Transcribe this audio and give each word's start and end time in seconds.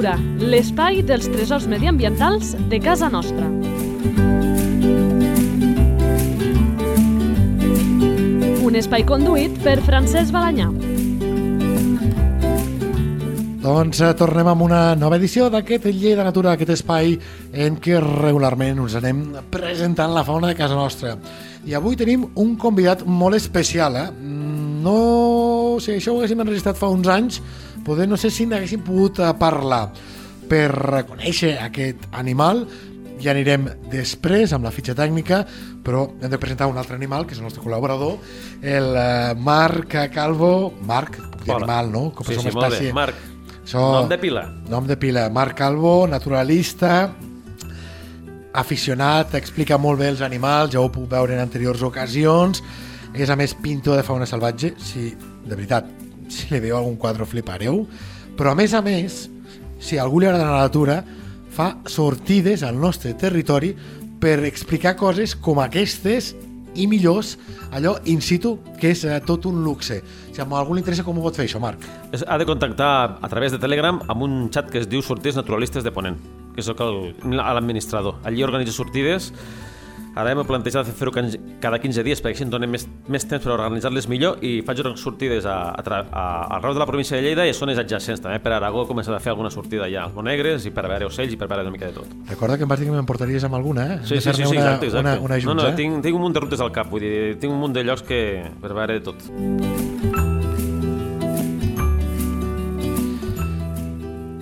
Natura, 0.00 0.46
l'espai 0.48 1.02
dels 1.04 1.26
tresors 1.28 1.66
mediambientals 1.68 2.54
de 2.72 2.78
casa 2.80 3.10
nostra. 3.12 3.44
Un 8.64 8.78
espai 8.80 9.04
conduït 9.04 9.58
per 9.60 9.74
Francesc 9.84 10.32
Balanyà. 10.32 10.70
Doncs 13.60 14.00
eh, 14.00 14.14
tornem 14.16 14.48
amb 14.48 14.64
una 14.70 14.80
nova 14.96 15.20
edició 15.20 15.50
d'aquest 15.52 15.90
Llei 15.92 16.16
de 16.16 16.24
Natura, 16.24 16.56
aquest 16.56 16.72
espai 16.78 17.18
en 17.52 17.76
què 17.76 18.00
regularment 18.00 18.80
us 18.80 18.96
anem 18.96 19.20
presentant 19.52 20.16
la 20.16 20.24
fauna 20.24 20.48
de 20.48 20.56
casa 20.56 20.80
nostra. 20.80 21.18
I 21.68 21.76
avui 21.76 22.00
tenim 22.00 22.24
un 22.40 22.56
convidat 22.56 23.04
molt 23.04 23.36
especial, 23.36 24.00
eh? 24.00 24.08
No... 24.16 25.49
Si 25.80 25.94
això 25.94 26.14
ho 26.14 26.20
haguéssim 26.20 26.40
enregistrat 26.42 26.78
fa 26.78 26.90
uns 26.90 27.08
anys, 27.08 27.40
poder 27.86 28.08
no 28.10 28.18
sé 28.20 28.32
si 28.34 28.46
n'haguéssim 28.50 28.82
pogut 28.86 29.20
eh, 29.22 29.32
parlar. 29.38 29.86
Per 30.50 30.66
reconèixer 30.74 31.54
aquest 31.62 32.08
animal 32.18 32.64
ja 33.20 33.34
anirem 33.34 33.68
després 33.92 34.52
amb 34.56 34.66
la 34.66 34.72
fitxa 34.74 34.96
tècnica, 34.98 35.42
però 35.84 36.06
hem 36.20 36.30
de 36.32 36.38
presentar 36.40 36.70
un 36.70 36.78
altre 36.80 36.96
animal, 36.96 37.26
que 37.26 37.36
és 37.36 37.40
el 37.40 37.46
nostre 37.46 37.62
col·laborador, 37.62 38.18
el 38.62 38.94
eh, 38.96 39.34
Marc 39.38 39.96
Calvo. 40.14 40.72
Marc, 40.88 41.20
puc 41.20 41.44
dir 41.44 41.54
Hola. 41.54 41.64
animal, 41.64 41.92
no? 41.92 42.04
Com 42.16 42.26
Sí, 42.26 42.38
sí, 42.40 42.54
molt 42.56 42.78
bé. 42.78 42.92
Marc, 42.96 43.26
Això... 43.62 43.86
nom 44.00 44.08
de 44.10 44.18
pila. 44.18 44.46
Nom 44.72 44.86
de 44.88 44.96
pila. 45.00 45.28
Marc 45.30 45.58
Calvo, 45.60 46.06
naturalista, 46.10 47.10
aficionat, 48.52 49.34
explica 49.38 49.78
molt 49.78 50.00
bé 50.00 50.10
els 50.10 50.22
animals, 50.26 50.72
ja 50.74 50.82
ho 50.82 50.90
puc 50.92 51.08
veure 51.10 51.36
en 51.36 51.42
anteriors 51.42 51.82
ocasions, 51.86 52.64
és 53.14 53.30
a 53.30 53.36
més 53.38 53.54
pintor 53.54 53.98
de 53.98 54.06
fauna 54.06 54.26
salvatge, 54.26 54.74
si, 54.78 55.10
de 55.50 55.56
veritat, 55.58 55.86
si 56.30 56.46
li 56.54 56.60
veieu 56.62 56.78
algun 56.78 56.96
quadre 56.96 57.26
flipareu, 57.26 57.82
però 58.38 58.52
a 58.52 58.58
més 58.58 58.72
a 58.74 58.80
més, 58.82 59.24
si 59.82 59.98
algú 59.98 60.20
li 60.22 60.26
agrada 60.30 60.50
la 60.52 60.62
natura, 60.68 61.00
fa 61.50 61.72
sortides 61.90 62.62
al 62.62 62.78
nostre 62.78 63.12
territori 63.18 63.74
per 64.20 64.38
explicar 64.46 64.94
coses 64.96 65.34
com 65.34 65.58
aquestes 65.60 66.34
i 66.78 66.84
millors, 66.86 67.32
allò 67.74 67.96
in 68.06 68.20
situ, 68.22 68.52
que 68.78 68.92
és 68.94 69.00
eh, 69.04 69.16
tot 69.26 69.48
un 69.50 69.64
luxe. 69.64 69.96
Si 70.30 70.38
a 70.40 70.44
algú 70.46 70.76
li 70.76 70.84
interessa, 70.84 71.02
com 71.02 71.18
ho 71.18 71.22
pot 71.24 71.34
fer 71.34 71.48
això, 71.48 71.58
Marc? 71.58 71.82
És- 72.14 72.22
Ha 72.28 72.38
de 72.38 72.46
contactar 72.46 73.18
a 73.20 73.28
través 73.28 73.50
de 73.50 73.58
Telegram 73.58 73.98
amb 74.06 74.22
un 74.22 74.36
xat 74.54 74.70
que 74.70 74.78
es 74.78 74.86
diu 74.88 75.02
Sortides 75.02 75.34
Naturalistes 75.36 75.82
de 75.82 75.90
Ponent, 75.90 76.16
que 76.54 76.62
sóc 76.62 76.78
el- 76.80 77.16
l'administrador. 77.26 78.20
Allí 78.22 78.44
organitzo 78.44 78.72
sortides. 78.72 79.32
Ara 80.18 80.32
m'he 80.34 80.42
plantejat 80.46 80.88
fer-ho 80.98 81.12
cada 81.62 81.78
15 81.78 82.02
dies 82.02 82.18
perquè 82.22 82.34
així 82.34 82.44
em 82.46 82.50
dona 82.50 82.66
més, 82.66 82.86
més 83.06 83.26
temps 83.30 83.44
per 83.44 83.52
organitzar-les 83.54 84.08
millor 84.10 84.42
i 84.42 84.58
faig 84.66 84.82
sortides 84.98 85.46
a, 85.46 85.56
a, 85.70 86.00
a, 86.02 86.24
arreu 86.56 86.74
de 86.74 86.82
la 86.82 86.86
província 86.88 87.16
de 87.16 87.22
Lleida 87.22 87.46
i 87.46 87.52
a 87.52 87.54
zones 87.54 87.78
adjacents 87.78 88.22
també. 88.24 88.40
Per 88.42 88.52
Aragó 88.56 88.82
he 88.84 88.88
començat 88.88 89.14
a 89.14 89.20
fer 89.22 89.30
alguna 89.34 89.52
sortida 89.54 89.86
allà 89.86 90.08
als 90.08 90.16
Monegres 90.16 90.66
i 90.66 90.74
per 90.74 90.88
veure 90.90 91.06
ocells 91.06 91.36
i 91.36 91.38
per 91.38 91.46
veure 91.50 91.62
una 91.66 91.74
mica 91.74 91.86
de 91.86 92.00
tot. 92.00 92.16
Recorda 92.28 92.58
que 92.58 92.66
em 92.66 92.72
vas 92.72 92.82
dir 92.82 92.88
que 92.90 92.96
m'emportaries 92.96 93.46
amb 93.46 93.58
alguna, 93.60 93.86
eh? 93.86 93.98
Hem 94.00 94.08
Sí, 94.08 94.20
sí, 94.20 94.32
sí, 94.32 94.42
sí, 94.42 94.48
una, 94.50 94.60
exacte, 94.60 94.90
exacte. 94.90 95.06
Una, 95.06 95.14
una 95.20 95.38
junts, 95.38 95.54
no, 95.54 95.62
no, 95.62 95.68
eh? 95.70 95.76
tinc, 95.78 96.02
tinc 96.02 96.18
un 96.18 96.26
munt 96.26 96.34
de 96.34 96.42
rutes 96.42 96.64
al 96.64 96.72
cap, 96.74 96.90
vull 96.90 97.06
dir, 97.06 97.36
tinc 97.38 97.54
un 97.54 97.60
munt 97.62 97.76
de 97.76 97.86
llocs 97.86 98.02
que 98.06 98.20
per 98.60 98.74
veure 98.74 98.98
de 98.98 99.04
tot. 99.06 100.40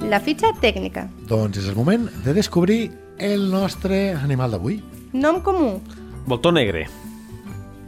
La 0.09 0.23
fitxa 0.25 0.55
tècnica. 0.57 1.05
Doncs 1.29 1.61
és 1.61 1.67
el 1.69 1.77
moment 1.77 2.07
de 2.25 2.33
descobrir 2.33 2.87
el 3.21 3.51
nostre 3.53 4.15
animal 4.17 4.57
d'avui. 4.57 4.79
Nom 5.13 5.41
comú. 5.41 5.81
Voltor 6.27 6.53
negre, 6.53 6.87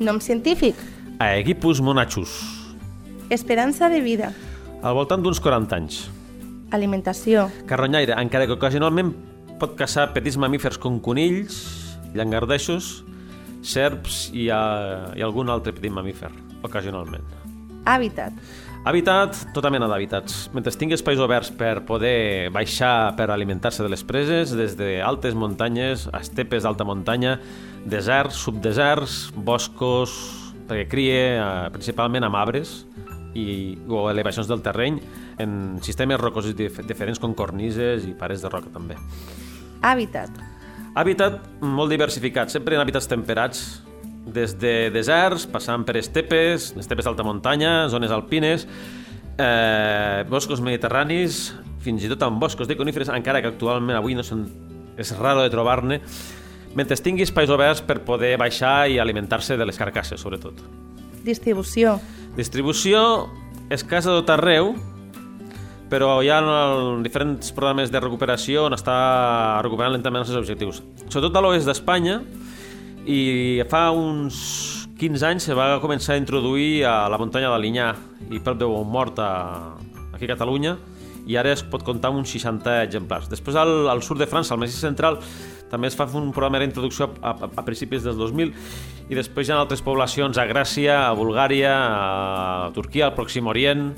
Nom 0.00 0.20
científic. 0.20 0.74
Aequipus 1.20 1.80
monachus, 1.80 2.30
Esperança 3.28 3.88
de 3.90 4.00
vida. 4.00 4.32
al 4.82 4.94
voltant 4.94 5.20
d'uns 5.22 5.40
40 5.40 5.76
anys. 5.76 6.10
Alimentació. 6.72 7.50
Carronyaire, 7.66 8.14
encara 8.16 8.46
que 8.46 8.56
ocasionalment 8.56 9.12
pot 9.60 9.76
caçar 9.76 10.14
petits 10.14 10.38
mamífers 10.40 10.78
com 10.78 10.98
conills, 11.00 11.98
llangardeixos, 12.14 13.04
serps 13.60 14.30
i, 14.32 14.48
uh, 14.48 15.12
i 15.14 15.20
algun 15.22 15.50
altre 15.50 15.74
petit 15.76 15.92
mamífer, 15.92 16.30
ocasionalment. 16.64 17.26
Hàbitat. 17.84 18.32
Habitat, 18.80 19.36
tota 19.52 19.68
mena 19.68 19.84
d'hàbitats. 19.90 20.46
Mentre 20.56 20.72
tingui 20.72 20.96
espais 20.96 21.20
oberts 21.20 21.50
per 21.52 21.82
poder 21.84 22.48
baixar 22.48 23.12
per 23.18 23.26
alimentar-se 23.28 23.84
de 23.84 23.90
les 23.92 24.00
preses, 24.08 24.54
des 24.56 24.72
de 24.78 25.02
altes 25.04 25.36
muntanyes, 25.36 26.06
a 26.08 26.22
estepes 26.24 26.64
d'alta 26.64 26.86
muntanya, 26.88 27.34
deserts, 27.84 28.38
subdeserts, 28.40 29.18
boscos, 29.36 30.14
perquè 30.70 30.86
crie 30.88 31.18
eh, 31.34 31.68
principalment 31.74 32.24
amb 32.24 32.40
arbres 32.40 32.86
i, 33.36 33.76
o 33.84 34.06
elevacions 34.08 34.48
del 34.48 34.64
terreny 34.64 34.96
en 35.44 35.76
sistemes 35.84 36.16
rocosos 36.22 36.56
dif 36.56 36.80
diferents 36.88 37.20
com 37.20 37.36
cornises 37.36 38.08
i 38.08 38.16
pares 38.16 38.40
de 38.40 38.48
roca 38.48 38.72
també. 38.72 38.96
Hàbitat. 39.84 40.40
Hàbitat 40.96 41.36
molt 41.60 41.92
diversificat, 41.92 42.48
sempre 42.48 42.80
en 42.80 42.80
hàbitats 42.80 43.12
temperats, 43.12 43.82
des 44.26 44.56
de 44.60 44.90
deserts, 44.92 45.46
passant 45.50 45.84
per 45.86 45.96
estepes, 46.00 46.70
estepes 46.78 47.06
d'alta 47.06 47.24
muntanya, 47.26 47.88
zones 47.88 48.12
alpines, 48.14 48.66
eh, 49.38 50.24
boscos 50.28 50.60
mediterranis, 50.60 51.54
fins 51.80 52.04
i 52.04 52.10
tot 52.12 52.22
amb 52.26 52.40
boscos 52.40 52.68
de 52.68 52.76
coníferes, 52.76 53.08
encara 53.08 53.40
que 53.40 53.48
actualment 53.48 53.96
avui 53.96 54.14
no 54.14 54.24
són, 54.26 54.44
és 55.00 55.14
raro 55.18 55.42
de 55.42 55.50
trobar-ne, 55.52 56.00
mentre 56.76 56.98
tingui 57.00 57.24
espais 57.26 57.50
oberts 57.50 57.82
per 57.82 58.00
poder 58.06 58.36
baixar 58.38 58.88
i 58.90 59.00
alimentar-se 59.00 59.56
de 59.56 59.66
les 59.66 59.78
carcasses, 59.78 60.20
sobretot. 60.20 60.60
Distribució. 61.24 61.98
Distribució 62.36 63.28
escassa 63.70 64.12
tot 64.20 64.30
arreu, 64.36 64.74
però 65.90 66.20
hi 66.22 66.30
ha 66.30 66.38
diferents 67.02 67.50
programes 67.56 67.90
de 67.90 68.00
recuperació 68.02 68.68
on 68.68 68.76
està 68.76 69.60
recuperant 69.64 69.96
lentament 69.96 70.22
els 70.22 70.30
seus 70.30 70.44
objectius. 70.44 70.84
Sobretot 71.08 71.36
a 71.36 71.42
l'oest 71.42 71.66
d'Espanya, 71.66 72.20
i 73.06 73.62
fa 73.70 73.90
uns 73.96 74.86
15 75.00 75.24
anys 75.24 75.46
se 75.48 75.56
va 75.56 75.78
començar 75.80 76.14
a 76.14 76.20
introduir 76.20 76.84
a 76.84 77.08
la 77.08 77.18
muntanya 77.20 77.52
de 77.54 77.60
l'Inyà 77.62 77.90
i 78.30 78.40
prop 78.44 78.58
de 78.60 78.68
Mort 78.68 79.18
a, 79.18 79.76
aquí 80.12 80.28
a 80.28 80.34
Catalunya 80.34 80.76
i 81.26 81.36
ara 81.40 81.52
es 81.54 81.62
pot 81.62 81.84
comptar 81.86 82.10
amb 82.10 82.20
uns 82.20 82.32
60 82.32 82.82
exemplars. 82.84 83.28
Després 83.30 83.56
al, 83.56 83.88
al 83.88 84.02
sud 84.02 84.20
de 84.20 84.28
França, 84.28 84.54
al 84.54 84.60
Massís 84.60 84.80
Central, 84.82 85.20
també 85.70 85.88
es 85.88 85.96
fa 85.96 86.08
un 86.18 86.30
programa 86.34 86.60
d'introducció 86.60 87.10
a, 87.22 87.32
a, 87.32 87.50
a 87.62 87.64
principis 87.64 88.04
del 88.04 88.18
2000 88.18 88.52
i 89.10 89.18
després 89.18 89.48
hi 89.48 89.54
ha 89.54 89.60
altres 89.62 89.84
poblacions 89.86 90.38
a 90.38 90.46
Gràcia, 90.50 91.04
a 91.08 91.12
Bulgària, 91.16 91.74
a 91.76 92.70
Turquia, 92.74 93.08
al 93.08 93.16
Pròxim 93.16 93.48
Orient, 93.50 93.92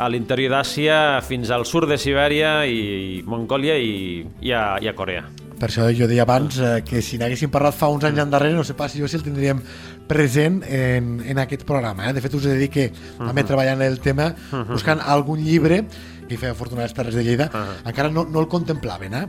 a 0.00 0.08
l'interior 0.08 0.56
d'Àsia 0.56 1.20
fins 1.24 1.52
al 1.52 1.68
sud 1.68 1.88
de 1.90 2.00
Sibèria 2.00 2.64
i 2.66 3.20
Mongòlia 3.28 3.76
i, 3.78 4.24
i, 4.40 4.52
a, 4.52 4.80
i 4.82 4.88
a 4.90 4.96
Corea. 4.96 5.39
Per 5.60 5.68
això 5.68 5.90
jo 5.92 6.06
deia 6.08 6.24
abans 6.24 6.56
eh, 6.56 6.80
que 6.88 7.02
si 7.04 7.18
n'haguéssim 7.20 7.50
parlat 7.52 7.76
fa 7.76 7.90
uns 7.92 8.06
anys 8.08 8.22
endarrere, 8.22 8.56
no 8.56 8.64
sé 8.64 8.72
pas 8.78 8.88
si 8.92 9.02
jo 9.02 9.08
si 9.10 9.18
el 9.18 9.24
tindríem 9.26 9.60
present 10.08 10.62
en, 10.64 11.18
en 11.20 11.40
aquest 11.42 11.66
programa. 11.68 12.08
Eh? 12.08 12.14
De 12.16 12.22
fet, 12.24 12.32
us 12.38 12.46
he 12.48 12.54
de 12.54 12.62
dir 12.62 12.70
que 12.72 12.86
també 13.18 13.44
treballant 13.44 13.84
el 13.84 14.00
tema, 14.00 14.30
buscant 14.70 15.04
algun 15.04 15.42
llibre 15.44 15.82
que 16.30 16.36
hi 16.36 16.40
feia 16.40 16.56
fortuna 16.56 16.84
a 16.84 16.88
les 16.88 16.94
Terres 16.96 17.16
de 17.18 17.24
Lleida, 17.26 17.50
encara 17.84 18.08
no, 18.14 18.24
no 18.24 18.40
el 18.40 18.48
contemplaven, 18.48 19.18
eh? 19.18 19.26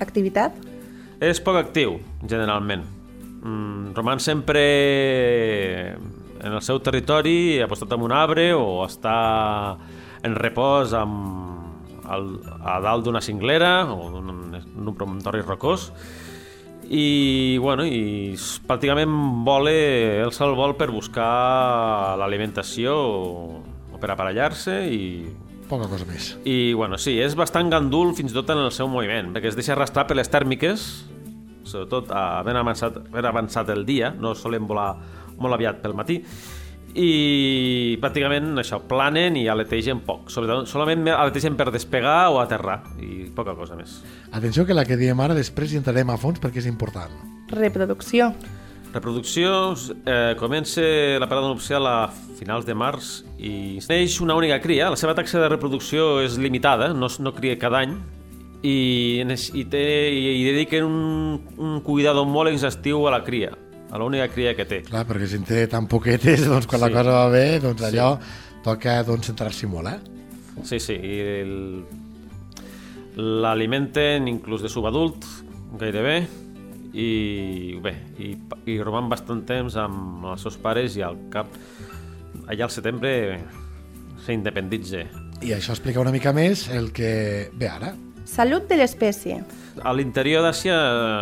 Activitat. 0.00 0.56
És 1.20 1.42
poc 1.42 1.58
actiu, 1.58 1.98
generalment. 2.22 2.86
Mm, 3.42 3.92
roman 3.98 4.22
sempre 4.22 4.64
en 6.38 6.52
el 6.54 6.62
seu 6.62 6.80
territori, 6.80 7.58
apostat 7.60 7.92
amb 7.92 8.06
un 8.06 8.14
arbre 8.14 8.52
o 8.54 8.86
està 8.86 9.18
en 10.22 10.38
repòs 10.38 10.94
amb 10.96 11.47
al, 12.08 12.30
a 12.64 12.78
dalt 12.84 13.06
d'una 13.06 13.22
cinglera 13.24 13.84
o 13.92 14.08
d'un 14.14 14.34
un 14.58 14.94
promontori 14.96 15.42
rocós 15.44 15.90
i, 16.88 17.58
bueno, 17.60 17.84
i 17.84 18.32
pràcticament 18.66 19.12
vola, 19.44 19.74
el 20.24 20.32
sol 20.32 20.54
vol 20.56 20.72
per 20.78 20.88
buscar 20.92 22.16
l'alimentació 22.20 22.94
o, 22.96 23.60
o 23.92 24.00
per 24.00 24.14
aparellar-se 24.14 24.80
i 24.88 25.02
Poca 25.68 25.84
cosa 25.90 26.06
més. 26.08 26.30
i, 26.48 26.72
bueno, 26.72 26.96
sí, 26.96 27.18
és 27.20 27.36
bastant 27.36 27.68
gandul 27.68 28.14
fins 28.16 28.32
i 28.32 28.38
tot 28.38 28.48
en 28.54 28.62
el 28.62 28.72
seu 28.72 28.88
moviment, 28.88 29.34
perquè 29.34 29.50
es 29.52 29.58
deixa 29.58 29.74
arrastrar 29.74 30.06
per 30.08 30.16
les 30.16 30.32
tèrmiques, 30.32 30.86
sobretot 31.68 32.08
a 32.08 32.40
ben 32.46 32.56
avançat, 32.56 32.96
ben 33.12 33.28
avançat 33.28 33.68
el 33.74 33.84
dia, 33.84 34.14
no 34.16 34.32
solen 34.32 34.64
volar 34.70 34.94
molt 35.36 35.58
aviat 35.58 35.82
pel 35.82 35.92
matí, 35.98 36.22
i 36.94 37.96
pràcticament 38.00 38.58
això, 38.60 38.80
planen 38.88 39.36
i 39.36 39.46
aletegen 39.50 40.00
poc. 40.06 40.30
Sobretot, 40.32 40.68
solament 40.70 41.08
aletegen 41.12 41.56
per 41.58 41.68
despegar 41.74 42.30
o 42.32 42.40
aterrar, 42.40 42.80
i 43.02 43.28
poca 43.34 43.56
cosa 43.58 43.76
més. 43.78 44.00
Atenció 44.32 44.64
que 44.66 44.76
la 44.76 44.86
que 44.88 44.96
diem 45.00 45.20
ara 45.20 45.36
després 45.36 45.72
hi 45.72 45.82
entrarem 45.82 46.10
a 46.10 46.18
fons 46.20 46.40
perquè 46.40 46.62
és 46.62 46.70
important. 46.70 47.12
Reproducció. 47.52 48.32
Reproducció, 48.92 49.74
eh, 50.06 50.34
comença 50.40 50.80
la 51.20 51.28
parada 51.28 51.48
nupcial 51.48 51.86
a 51.86 52.08
finals 52.38 52.64
de 52.64 52.74
març 52.74 53.18
i 53.36 53.78
neix 53.88 54.20
una 54.24 54.34
única 54.34 54.60
cria. 54.64 54.88
La 54.88 54.96
seva 54.96 55.14
taxa 55.14 55.42
de 55.42 55.48
reproducció 55.48 56.22
és 56.24 56.38
limitada, 56.40 56.94
no, 56.94 57.08
no 57.20 57.34
cria 57.36 57.58
cada 57.60 57.84
any, 57.84 57.98
i, 58.62 59.22
i, 59.22 59.64
té, 59.70 59.84
i 60.10 60.44
dediquen 60.48 60.84
un, 60.84 61.40
un 61.58 61.80
cuidado 61.84 62.24
molt 62.26 62.50
exhaustiu 62.50 63.06
a 63.06 63.12
la 63.14 63.22
cria, 63.24 63.52
a 63.90 63.98
l'única 63.98 64.28
cria 64.28 64.54
que 64.56 64.64
té. 64.68 64.82
Clar, 64.82 65.06
perquè 65.08 65.26
si 65.26 65.36
en 65.36 65.44
té 65.48 65.66
tan 65.70 65.86
poquetes, 65.88 66.44
doncs 66.46 66.66
quan 66.66 66.80
la 66.82 66.88
Sí. 66.88 66.92
cosa 66.94 67.10
va 67.10 67.28
bé, 67.32 67.60
doncs 67.60 67.82
allò 67.82 68.18
toca 68.64 69.02
doncs, 69.04 69.26
centrar-s'hi 69.30 69.66
molt, 69.66 69.88
eh? 69.88 69.98
Sí, 70.64 70.80
sí, 70.80 70.92
i 70.94 71.20
el- 71.20 71.84
l'alimenten 73.16 74.28
inclús 74.28 74.62
de 74.62 74.68
subadult, 74.68 75.24
gairebé, 75.78 76.26
i 76.92 77.78
bé, 77.82 77.92
i, 78.18 78.32
i 78.72 78.78
roman 78.82 79.08
bastant 79.10 79.44
temps 79.46 79.76
amb 79.76 80.24
els 80.32 80.42
seus 80.42 80.56
pares 80.58 80.96
i 80.96 81.02
al 81.04 81.18
cap, 81.32 81.46
allà 82.48 82.64
al 82.68 82.70
setembre, 82.74 83.38
s'independitza. 84.24 85.04
I 85.44 85.52
això 85.54 85.70
explica 85.76 86.00
una 86.02 86.10
mica 86.14 86.32
més 86.34 86.66
el 86.74 86.90
que 86.92 87.50
ve 87.54 87.68
ara. 87.70 87.92
Salut 88.28 88.66
de 88.68 88.76
l'espècie. 88.76 89.42
A 89.84 89.92
l'interior 89.94 90.42
d'Àsia 90.42 90.76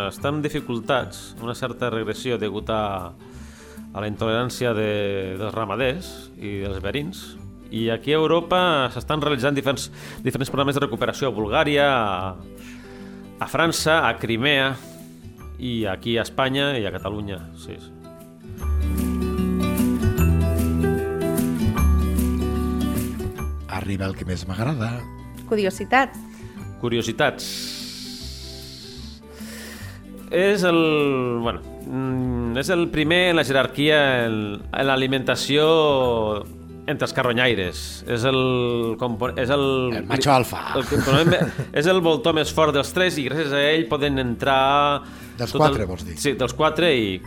estan 0.09 0.39
en 0.39 0.43
dificultats, 0.45 1.35
una 1.43 1.53
certa 1.55 1.91
regressió 1.93 2.37
degut 2.41 2.69
a, 2.73 3.11
a 3.93 4.01
la 4.01 4.07
intolerància 4.09 4.73
de, 4.77 5.35
dels 5.37 5.53
ramaders 5.53 6.09
i 6.37 6.57
dels 6.63 6.81
verins. 6.83 7.23
I 7.69 7.89
aquí 7.91 8.15
a 8.15 8.21
Europa 8.21 8.59
s'estan 8.93 9.21
realitzant 9.21 9.57
diferents, 9.57 9.89
diferents 10.23 10.49
programes 10.53 10.77
de 10.77 10.85
recuperació 10.85 11.29
a 11.29 11.35
Bulgària, 11.35 11.87
a, 11.91 12.35
a 13.39 13.49
França, 13.51 13.99
a 14.07 14.15
Crimea 14.17 14.71
i 15.59 15.85
aquí 15.85 16.17
a 16.17 16.25
Espanya 16.25 16.71
i 16.79 16.87
a 16.87 16.93
Catalunya. 16.95 17.41
Sí, 17.59 17.77
sí. 17.77 17.93
Arriba 23.77 24.07
el 24.09 24.15
que 24.17 24.25
més 24.25 24.47
m'agrada. 24.49 24.95
Curiositats. 25.47 26.17
Curiositats. 26.81 27.76
És 30.31 30.63
el... 30.67 31.39
Bueno, 31.41 31.61
mm, 31.85 32.57
és 32.59 32.69
el 32.73 32.87
primer 32.91 33.29
en 33.31 33.39
la 33.39 33.45
jerarquia 33.47 33.99
en, 34.25 34.57
en 34.71 34.87
l'alimentació 34.87 35.67
entre 36.87 37.05
els 37.05 37.13
carronyaires. 37.13 37.83
És 38.07 38.25
el... 38.27 38.39
És 39.35 39.51
el, 39.53 39.65
El 40.01 40.05
macho 40.07 40.31
alfa. 40.33 40.63
El, 40.79 41.33
és 41.75 41.87
el 41.87 42.01
voltor 42.01 42.35
més 42.37 42.51
fort 42.55 42.75
dels 42.75 42.91
tres 42.95 43.19
i 43.19 43.27
gràcies 43.27 43.53
a 43.55 43.63
ell 43.73 43.87
poden 43.91 44.19
entrar... 44.23 45.03
Dels 45.37 45.51
tot 45.53 45.61
quatre, 45.61 45.83
el, 45.83 45.91
vols 45.91 46.07
dir? 46.07 46.15
Sí, 46.19 46.33
dels 46.39 46.55
quatre 46.57 46.91
i, 46.95 47.17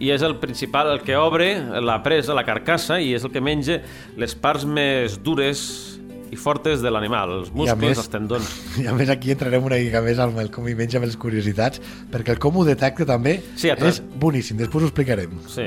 i 0.00 0.10
és 0.14 0.22
el 0.26 0.38
principal, 0.40 0.94
el 0.94 1.02
que 1.04 1.18
obre 1.18 1.52
la 1.82 1.98
presa, 2.02 2.34
la 2.38 2.46
carcassa 2.46 3.00
i 3.02 3.12
és 3.18 3.26
el 3.26 3.34
que 3.34 3.42
menja 3.44 3.80
les 4.18 4.34
parts 4.38 4.64
més 4.64 5.18
dures 5.22 5.89
i 6.30 6.36
fortes 6.38 6.80
de 6.82 6.90
l'animal, 6.90 7.32
els 7.40 7.48
I 7.50 7.56
muscles, 7.58 7.78
més- 7.82 7.98
els 7.98 8.08
tendons. 8.12 8.50
I 8.82 8.86
a 8.86 8.94
més 8.94 9.08
aquí 9.10 9.32
entrarem 9.34 9.64
una 9.66 9.76
mica 9.80 10.00
més 10.04 10.18
amb 10.22 10.38
el 10.38 10.50
com 10.54 10.68
hi 10.70 10.74
menja, 10.78 10.98
amb 11.00 11.06
les 11.08 11.16
curiositats, 11.20 11.80
perquè 12.12 12.36
el 12.36 12.38
com 12.42 12.56
ho 12.56 12.64
detecta 12.64 13.04
també 13.08 13.40
Sí, 13.56 13.68
és 13.74 14.02
boníssim, 14.20 14.56
després 14.60 14.84
ho 14.84 14.90
explicarem. 14.92 15.34
Sí. 15.50 15.66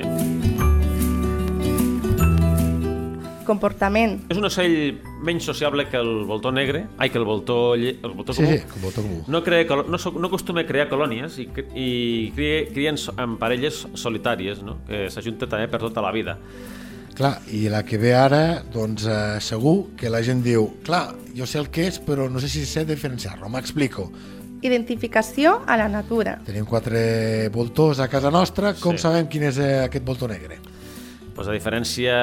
Comportament. 3.43 4.21
És 4.31 4.37
un 4.39 4.47
ocell 4.47 4.73
menys 5.27 5.43
sociable 5.43 5.83
que 5.91 5.97
el 5.99 6.21
voltor 6.29 6.53
negre, 6.55 6.85
ai, 6.97 7.09
que 7.11 7.19
el 7.19 7.25
voltor, 7.27 7.75
lle- 7.77 7.97
el 8.01 8.13
voltor 8.15 8.35
Sí, 8.37 8.41
comú. 8.41 8.55
sí, 8.55 8.63
com 8.71 8.81
voltor 8.85 9.03
comú. 9.03 9.23
No, 9.27 9.43
crea, 9.43 9.67
colo- 9.67 9.83
no, 9.89 9.97
so- 9.97 10.13
no 10.17 10.27
acostuma 10.27 10.61
a 10.61 10.65
crear 10.65 10.87
colònies 10.87 11.37
i, 11.39 11.49
i 11.75 12.31
crien 12.73 12.95
en 13.17 13.35
parelles 13.37 13.85
solitàries, 13.95 14.63
no? 14.63 14.77
que 14.87 15.09
s'ajunta 15.11 15.45
també 15.45 15.67
per 15.67 15.81
tota 15.81 16.01
la 16.01 16.13
vida. 16.15 16.37
Clar, 17.13 17.35
i 17.53 17.67
la 17.69 17.83
que 17.85 17.99
ve 18.01 18.15
ara, 18.17 18.63
doncs 18.73 19.05
eh, 19.05 19.39
segur 19.43 19.91
que 19.99 20.09
la 20.09 20.23
gent 20.25 20.41
diu 20.45 20.65
clar, 20.85 21.11
jo 21.37 21.45
sé 21.45 21.59
el 21.61 21.67
que 21.69 21.85
és, 21.91 21.99
però 22.01 22.25
no 22.31 22.41
sé 22.41 22.49
si 22.49 22.63
sé 22.65 22.85
diferenciar-lo, 22.89 23.49
m'explico. 23.53 24.07
Identificació 24.65 25.59
a 25.67 25.75
la 25.77 25.89
natura. 25.91 26.39
Tenim 26.47 26.65
quatre 26.65 27.49
voltors 27.53 27.99
a 27.99 28.07
casa 28.09 28.31
nostra, 28.31 28.73
com 28.79 28.95
Sí. 28.97 29.03
sabem 29.05 29.27
quin 29.29 29.43
és 29.43 29.57
eh, 29.59 29.83
aquest 29.85 30.05
voltor 30.05 30.31
negre? 30.33 30.57
Pues 31.35 31.47
a 31.47 31.51
diferència 31.53 32.13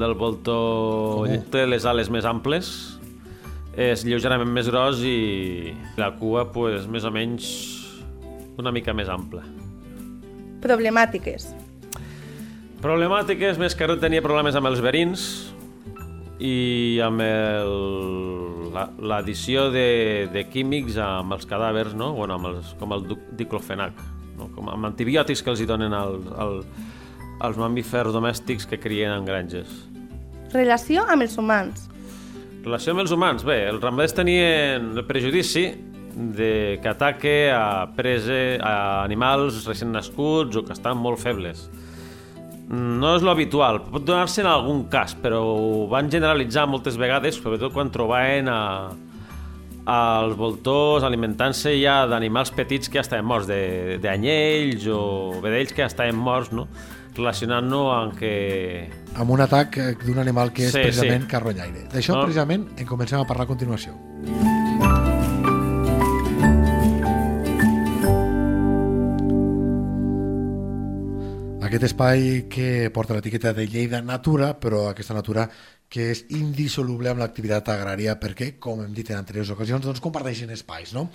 del 0.00 0.14
voltor 0.14 1.26
Comú. 1.28 1.42
té 1.52 1.66
les 1.66 1.84
ales 1.84 2.10
més 2.10 2.24
amples, 2.24 2.98
és 3.76 4.04
lleugerament 4.04 4.48
més 4.52 4.68
gros 4.68 5.00
i 5.02 5.74
la 5.96 6.12
cua 6.18 6.50
pues, 6.52 6.86
més 6.86 7.04
o 7.04 7.10
menys 7.10 7.48
una 8.58 8.70
mica 8.72 8.92
més 8.94 9.08
ampla. 9.08 9.42
Problemàtiques. 10.62 11.48
Problemàtiques, 12.84 13.56
més 13.56 13.72
que 13.72 13.86
res 13.88 14.00
tenia 14.02 14.20
problemes 14.20 14.56
amb 14.58 14.68
els 14.68 14.80
verins 14.84 15.22
i 16.36 16.98
amb 17.00 17.22
el- 17.24 18.72
la- 18.74 18.90
l'addició 19.00 19.70
de, 19.72 20.28
de 20.34 20.42
químics 20.52 20.98
amb 21.00 21.32
els 21.32 21.46
cadàvers, 21.48 21.94
no? 21.96 22.12
bueno, 22.12 22.34
amb 22.36 22.50
els, 22.50 22.74
com 22.78 22.92
el 22.92 23.06
diclofenac, 23.38 23.96
no? 24.36 24.50
com 24.52 24.68
amb 24.68 24.90
antibiòtics 24.90 25.40
que 25.42 25.50
els 25.54 25.62
hi 25.62 25.68
donen 25.70 25.94
al, 25.96 26.18
al, 26.36 26.58
als 27.40 27.56
mamífers 27.56 28.12
domèstics 28.12 28.68
que 28.68 28.76
crien 28.82 29.14
en 29.16 29.24
granges. 29.24 29.70
Relació 30.52 31.06
amb 31.08 31.24
els 31.24 31.38
humans. 31.40 31.86
Relació 32.66 32.92
amb 32.92 33.04
els 33.06 33.14
humans, 33.16 33.46
bé, 33.48 33.62
els 33.70 33.80
ramaders 33.80 34.12
tenien 34.20 34.92
el 34.92 35.06
prejudici 35.08 35.70
de 36.14 36.78
que 36.82 36.88
ataque 36.92 37.50
a 37.50 37.88
prese 37.96 38.58
a 38.60 39.02
animals 39.02 39.64
recent 39.66 39.90
nascuts 39.96 40.60
o 40.60 40.64
que 40.68 40.76
estan 40.76 41.00
molt 41.00 41.18
febles. 41.24 41.64
No 42.68 43.10
és 43.16 43.22
lo 43.22 43.30
habitual, 43.30 43.82
pot 43.92 44.04
donar-se 44.08 44.40
en 44.40 44.46
algun 44.48 44.84
cas, 44.88 45.12
però 45.20 45.42
ho 45.44 45.86
van 45.90 46.08
generalitzar 46.10 46.64
moltes 46.66 46.96
vegades, 46.96 47.36
sobretot 47.36 47.72
quan 47.74 47.90
trobaven 47.92 48.48
a, 48.48 48.60
als 49.84 50.34
voltors 50.38 51.04
alimentant-se 51.04 51.74
ja 51.82 52.06
d'animals 52.08 52.50
petits 52.56 52.88
que 52.88 52.96
ja 52.98 53.04
estaven 53.04 53.26
morts, 53.28 53.46
de- 53.46 53.98
d'anyells 54.00 54.86
o 54.88 55.40
vedells 55.44 55.74
que 55.76 55.82
ja 55.84 55.90
estaven 55.92 56.16
morts, 56.16 56.52
no? 56.56 56.66
relacionant-no 57.14 57.92
amb 57.94 58.16
que 58.18 58.32
Amb 59.14 59.30
un 59.30 59.40
atac 59.44 59.76
eh, 59.78 59.94
d'un 60.02 60.18
animal 60.18 60.50
que 60.52 60.64
és 60.66 60.72
Sí, 60.72 60.80
precisament 60.82 61.22
sí. 61.22 61.30
carronyaire. 61.30 61.84
D'això 61.92 62.16
No. 62.16 62.24
precisament 62.24 62.66
en 62.76 62.86
comencem 62.86 63.20
a 63.20 63.26
parlar 63.28 63.44
a 63.44 63.52
continuació. 63.52 63.92
Aquest 71.74 71.88
espai 71.88 72.44
que 72.46 72.86
porta 72.94 73.16
l'etiqueta 73.16 73.50
de 73.50 73.64
Lleida 73.66 73.98
Natura, 73.98 74.52
però 74.62 74.84
aquesta 74.86 75.16
natura 75.16 75.48
que 75.90 76.04
és 76.12 76.20
indissoluble 76.30 77.10
amb 77.10 77.18
l'activitat 77.18 77.66
agrària 77.72 78.14
perquè, 78.22 78.52
com 78.62 78.84
hem 78.84 78.92
dit 78.94 79.10
en 79.10 79.18
anteriors 79.18 79.50
ocasions, 79.50 79.82
doncs 79.82 79.98
comparteixen 80.04 80.52
espais. 80.54 80.92
No? 80.94 81.08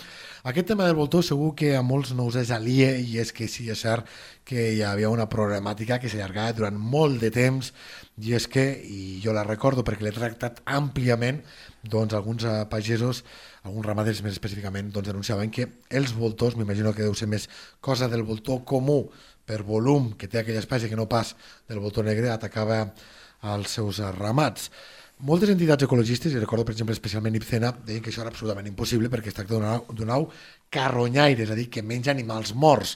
Aquest 0.52 0.68
tema 0.74 0.84
del 0.84 0.98
voltor 1.00 1.24
segur 1.24 1.54
que 1.56 1.72
a 1.80 1.84
molts 1.84 2.12
no 2.12 2.28
us 2.28 2.36
és 2.44 2.52
aliè 2.52 2.90
i 3.00 3.16
és 3.24 3.32
que 3.32 3.48
sí, 3.48 3.70
és 3.72 3.86
cert 3.88 4.12
que 4.44 4.68
hi 4.74 4.84
havia 4.84 5.14
una 5.14 5.30
problemàtica 5.32 5.96
que 6.04 6.12
s'allargava 6.12 6.58
durant 6.60 6.76
molt 6.76 7.24
de 7.24 7.32
temps 7.32 7.72
i 8.20 8.36
és 8.36 8.52
que, 8.52 8.68
i 8.84 9.24
jo 9.24 9.32
la 9.32 9.48
recordo 9.48 9.88
perquè 9.88 10.04
l'he 10.04 10.16
tractat 10.16 10.60
àmpliament, 10.68 11.40
doncs 11.88 12.20
alguns 12.20 12.44
eh, 12.44 12.60
pagesos, 12.68 13.24
alguns 13.64 13.88
ramaders 13.88 14.20
més 14.28 14.36
específicament, 14.36 14.92
doncs 14.92 15.08
denunciaven 15.08 15.56
que 15.56 15.72
els 15.88 16.12
voltors, 16.20 16.60
m'imagino 16.60 16.92
que 16.92 17.08
deu 17.08 17.16
ser 17.16 17.32
més 17.32 17.48
cosa 17.80 18.12
del 18.12 18.28
voltor 18.28 18.66
comú 18.68 19.06
per 19.50 19.64
volum 19.66 20.12
que 20.14 20.30
té 20.30 20.44
aquella 20.44 20.62
espècie 20.62 20.92
que 20.92 21.00
no 21.00 21.10
pas 21.10 21.34
del 21.68 21.82
voltor 21.82 22.06
negre, 22.06 22.30
atacava 22.30 22.84
als 23.50 23.74
seus 23.80 23.98
ramats. 24.20 24.70
Moltes 25.26 25.50
entitats 25.52 25.84
ecologistes, 25.84 26.32
i 26.32 26.40
recordo 26.40 26.64
per 26.68 26.76
exemple 26.76 26.96
especialment 26.96 27.36
Ipcena, 27.36 27.74
deien 27.84 28.04
que 28.04 28.14
això 28.14 28.22
era 28.24 28.32
absolutament 28.32 28.70
impossible 28.70 29.10
perquè 29.12 29.34
es 29.34 29.36
tracta 29.36 29.58
d'un 29.90 30.14
au 30.16 30.30
carronyaire, 30.72 31.44
és 31.44 31.52
a 31.52 31.58
dir, 31.58 31.68
que 31.74 31.84
menja 31.84 32.14
animals 32.14 32.54
morts, 32.56 32.94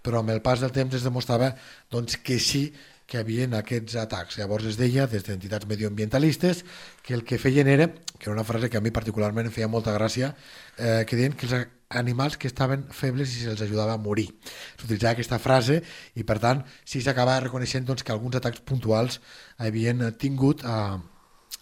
però 0.00 0.22
amb 0.22 0.30
el 0.32 0.40
pas 0.44 0.62
del 0.62 0.72
temps 0.72 0.94
es 0.94 1.04
demostrava 1.04 1.50
doncs, 1.92 2.20
que 2.22 2.38
sí 2.40 2.68
que 3.06 3.18
havia 3.18 3.46
aquests 3.58 3.96
atacs. 4.02 4.36
Llavors 4.40 4.66
es 4.66 4.76
deia, 4.76 5.06
des 5.06 5.24
d'entitats 5.24 5.66
medioambientalistes, 5.70 6.64
que 7.02 7.14
el 7.14 7.24
que 7.24 7.38
feien 7.38 7.68
era, 7.70 7.88
que 8.18 8.26
era 8.26 8.34
una 8.34 8.44
frase 8.44 8.68
que 8.68 8.76
a 8.76 8.82
mi 8.82 8.90
particularment 8.90 9.46
em 9.46 9.54
feia 9.54 9.70
molta 9.70 9.94
gràcia, 9.94 10.34
eh, 10.76 11.04
que 11.06 11.16
deien 11.16 11.36
que 11.38 11.46
els 11.46 11.68
animals 11.88 12.36
que 12.36 12.48
estaven 12.50 12.82
febles 12.90 13.30
i 13.36 13.44
se'ls 13.44 13.62
ajudava 13.62 13.94
a 13.94 14.02
morir. 14.02 14.26
S'utilitzava 14.74 15.14
aquesta 15.14 15.38
frase 15.38 15.78
i, 16.14 16.24
per 16.26 16.40
tant, 16.42 16.64
sí 16.84 17.00
s'acabava 17.00 17.44
reconeixent 17.46 17.86
doncs, 17.86 18.02
que 18.02 18.12
alguns 18.12 18.40
atacs 18.40 18.64
puntuals 18.66 19.20
havien 19.62 20.02
tingut 20.18 20.64
a, 20.66 20.98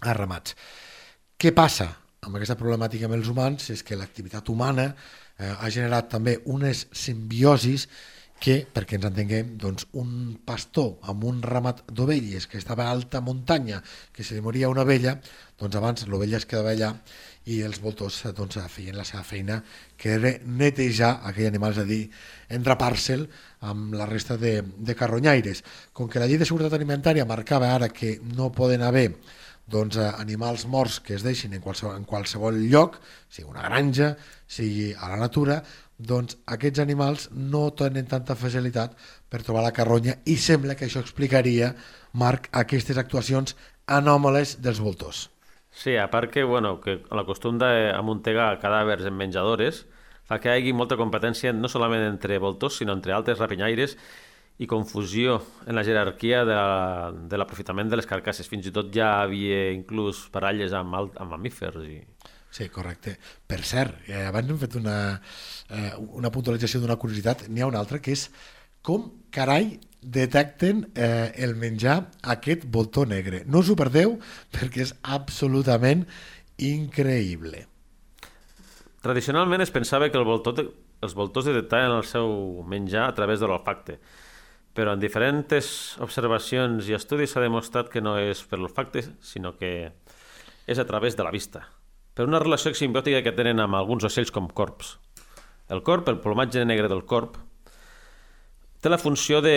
a 0.01 0.17
ramats. 0.17 0.57
Què 1.37 1.53
passa 1.53 1.91
amb 2.25 2.39
aquesta 2.39 2.57
problemàtica 2.57 3.05
amb 3.05 3.19
els 3.19 3.29
humans? 3.29 3.69
És 3.75 3.85
que 3.85 3.99
l'activitat 4.01 4.49
humana 4.49 4.95
eh, 4.95 5.53
ha 5.53 5.69
generat 5.69 6.09
també 6.17 6.39
unes 6.49 6.87
simbiosis 6.97 7.89
que, 8.41 8.57
perquè 8.75 8.99
ens 8.99 9.07
entenguem, 9.09 9.55
doncs, 9.61 9.87
un 10.01 10.35
pastor 10.45 10.99
amb 11.11 11.25
un 11.25 11.41
ramat 11.43 11.85
d'ovelles 11.89 12.47
que 12.51 12.59
estava 12.61 12.89
a 12.89 12.93
alta 12.93 13.23
muntanya, 13.25 13.81
que 14.13 14.25
se 14.25 14.35
li 14.37 14.43
moria 14.45 14.69
una 14.69 14.83
ovella, 14.85 15.15
doncs 15.61 15.79
abans 15.79 16.07
l'ovella 16.11 16.41
es 16.41 16.49
quedava 16.51 16.75
allà 16.75 16.91
i 17.49 17.61
els 17.65 17.81
voltors 17.81 18.23
doncs, 18.37 18.59
feien 18.73 18.97
la 18.97 19.05
seva 19.05 19.23
feina, 19.25 19.61
que 19.97 20.17
era 20.17 20.35
netejar 20.45 21.21
aquell 21.31 21.49
animal, 21.49 21.77
és 21.77 21.81
a 21.83 21.87
dir, 21.89 22.03
endrapar-se'l 22.59 23.25
amb 23.71 23.97
la 23.97 24.09
resta 24.11 24.37
de, 24.41 24.59
de 24.63 24.97
carronyaires. 24.99 25.63
Com 25.93 26.11
que 26.11 26.21
la 26.21 26.29
llei 26.29 26.41
de 26.41 26.49
seguretat 26.49 26.77
alimentària 26.77 27.29
marcava 27.29 27.73
ara 27.73 27.89
que 27.93 28.19
no 28.35 28.53
poden 28.53 28.85
haver 28.85 29.11
doncs, 29.67 29.97
animals 29.97 30.67
morts 30.69 30.99
que 31.01 31.15
es 31.17 31.25
deixin 31.25 31.55
en 31.57 31.63
qualsevol, 31.65 31.97
en 31.97 32.05
qualsevol 32.05 32.59
lloc, 32.69 32.99
sigui 33.33 33.49
una 33.49 33.65
granja, 33.65 34.13
sigui 34.47 34.93
a 34.93 35.09
la 35.13 35.21
natura, 35.21 35.63
doncs 36.07 36.39
aquests 36.57 36.83
animals 36.83 37.29
no 37.33 37.69
tenen 37.79 38.09
tanta 38.11 38.37
facilitat 38.39 38.97
per 39.31 39.43
trobar 39.43 39.65
la 39.67 39.75
carronya 39.77 40.19
i 40.31 40.37
sembla 40.41 40.77
que 40.79 40.89
això 40.89 41.03
explicaria, 41.03 41.75
Marc, 42.13 42.51
aquestes 42.53 42.99
actuacions 43.01 43.57
anòmales 43.87 44.59
dels 44.65 44.81
voltors. 44.81 45.29
Sí, 45.75 45.97
a 45.97 46.07
part 46.11 46.31
que, 46.31 46.45
bueno, 46.45 46.79
que 46.81 47.01
la 47.11 47.25
costum 47.27 47.59
d'amuntegar 47.59 48.61
cadàvers 48.63 49.09
en 49.11 49.17
menjadores 49.19 49.85
fa 50.25 50.39
que 50.41 50.53
hi 50.53 50.61
hagi 50.61 50.73
molta 50.73 50.97
competència 50.97 51.53
no 51.53 51.69
solament 51.69 52.07
entre 52.07 52.39
voltors, 52.39 52.79
sinó 52.79 52.95
entre 52.95 53.13
altres 53.13 53.43
rapinyaires 53.43 53.97
i 54.63 54.69
confusió 54.71 55.41
en 55.67 55.75
la 55.75 55.83
jerarquia 55.83 56.45
de 56.47 56.59
de 57.29 57.39
l'aprofitament 57.41 57.91
de, 57.91 57.99
les 57.99 58.07
carcasses. 58.07 58.49
Fins 58.49 58.69
i 58.71 58.73
tot 58.73 58.93
ja 58.95 59.21
havia 59.23 59.73
inclús 59.75 60.29
paralles 60.31 60.73
amb, 60.73 60.95
alt, 60.95 61.19
amb 61.19 61.35
mamífers. 61.35 61.83
I... 61.83 62.05
Sí, 62.55 62.69
correcte. 62.71 63.17
Per 63.51 63.65
cert, 63.67 64.05
eh, 64.07 64.21
abans 64.29 64.53
hem 64.53 64.59
fet 64.61 64.77
una, 64.79 64.99
eh, 65.75 65.91
una 66.15 66.31
puntualització 66.31 66.79
d'una 66.79 66.95
curiositat, 67.03 67.49
n'hi 67.49 67.65
ha 67.65 67.67
una 67.67 67.81
altra, 67.83 67.99
que 67.99 68.15
és 68.15 68.29
com 68.85 69.09
carai 69.35 69.81
detecten 69.99 70.85
eh, 70.95 71.33
el 71.43 71.57
menjar 71.59 71.97
aquest 72.37 72.69
voltor 72.71 73.11
negre. 73.11 73.43
No 73.51 73.65
us 73.65 73.73
ho 73.73 73.77
perdeu 73.81 74.21
perquè 74.55 74.85
és 74.87 74.95
absolutament 75.03 76.07
increïble. 76.63 77.67
Tradicionalment 79.03 79.67
es 79.67 79.75
pensava 79.75 80.13
que 80.13 80.23
el 80.23 80.29
voltor, 80.29 80.63
els 81.03 81.19
voltors 81.19 81.51
detectaven 81.51 81.99
el 81.99 82.07
seu 82.07 82.63
menjar 82.71 83.09
a 83.09 83.19
través 83.19 83.43
de 83.43 83.51
l'olfacte, 83.51 83.99
però 84.79 84.95
en 84.95 85.03
diferents 85.03 85.97
observacions 86.07 86.87
i 86.87 86.95
estudis 86.95 87.35
s'ha 87.35 87.43
demostrat 87.43 87.91
que 87.91 88.05
no 88.05 88.15
és 88.15 88.47
per 88.47 88.63
l'olfacte, 88.63 89.09
sinó 89.27 89.57
que 89.59 89.91
és 90.71 90.79
a 90.79 90.87
través 90.87 91.19
de 91.19 91.27
la 91.27 91.35
vista, 91.35 91.67
per 92.15 92.29
una 92.29 92.41
relació 92.43 92.73
simbiòtica 92.75 93.23
que 93.27 93.35
tenen 93.35 93.63
amb 93.63 93.79
alguns 93.79 94.07
ocells 94.07 94.33
com 94.35 94.47
corps. 94.49 94.97
El 95.73 95.83
corp, 95.83 96.09
el 96.13 96.21
plomatge 96.23 96.65
negre 96.69 96.91
del 96.93 97.05
corp, 97.09 97.39
té 98.81 98.93
la 98.93 99.01
funció 99.01 99.41
de 99.43 99.57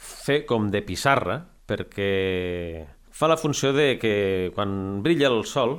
fer 0.00 0.44
com 0.48 0.70
de 0.72 0.80
pissarra, 0.86 1.40
perquè 1.68 2.10
fa 3.10 3.28
la 3.28 3.36
funció 3.36 3.74
de 3.76 3.98
que 4.00 4.14
quan 4.54 5.02
brilla 5.04 5.28
el 5.28 5.42
sol 5.44 5.76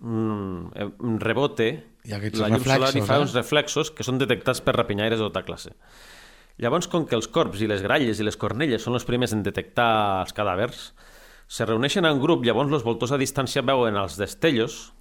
mm, 0.00 1.20
rebote 1.22 1.68
I 2.08 2.16
la 2.16 2.48
llum 2.50 2.64
solar 2.64 2.90
i 2.90 2.98
reflexos, 2.98 3.06
fa 3.06 3.18
eh? 3.18 3.26
uns 3.26 3.36
reflexos 3.36 3.92
que 3.94 4.06
són 4.06 4.18
detectats 4.18 4.64
per 4.64 4.74
rapinyaires 4.74 5.20
de 5.20 5.28
tota 5.28 5.44
classe. 5.46 5.76
Llavors, 6.60 6.90
com 6.92 7.06
que 7.08 7.16
els 7.16 7.28
corps 7.32 7.60
i 7.62 7.68
les 7.70 7.84
gralles 7.84 8.18
i 8.20 8.26
les 8.26 8.36
cornelles 8.40 8.82
són 8.84 8.96
els 8.98 9.06
primers 9.08 9.32
en 9.36 9.44
detectar 9.46 9.92
els 10.24 10.34
cadàvers, 10.36 10.90
se 11.50 11.66
reuneixen 11.66 12.06
en 12.06 12.20
grup, 12.22 12.44
llavors 12.46 12.70
els 12.78 12.86
voltors 12.86 13.10
a 13.10 13.18
distància 13.18 13.64
veuen 13.66 13.96
els 13.98 14.14
destellos 14.20 14.92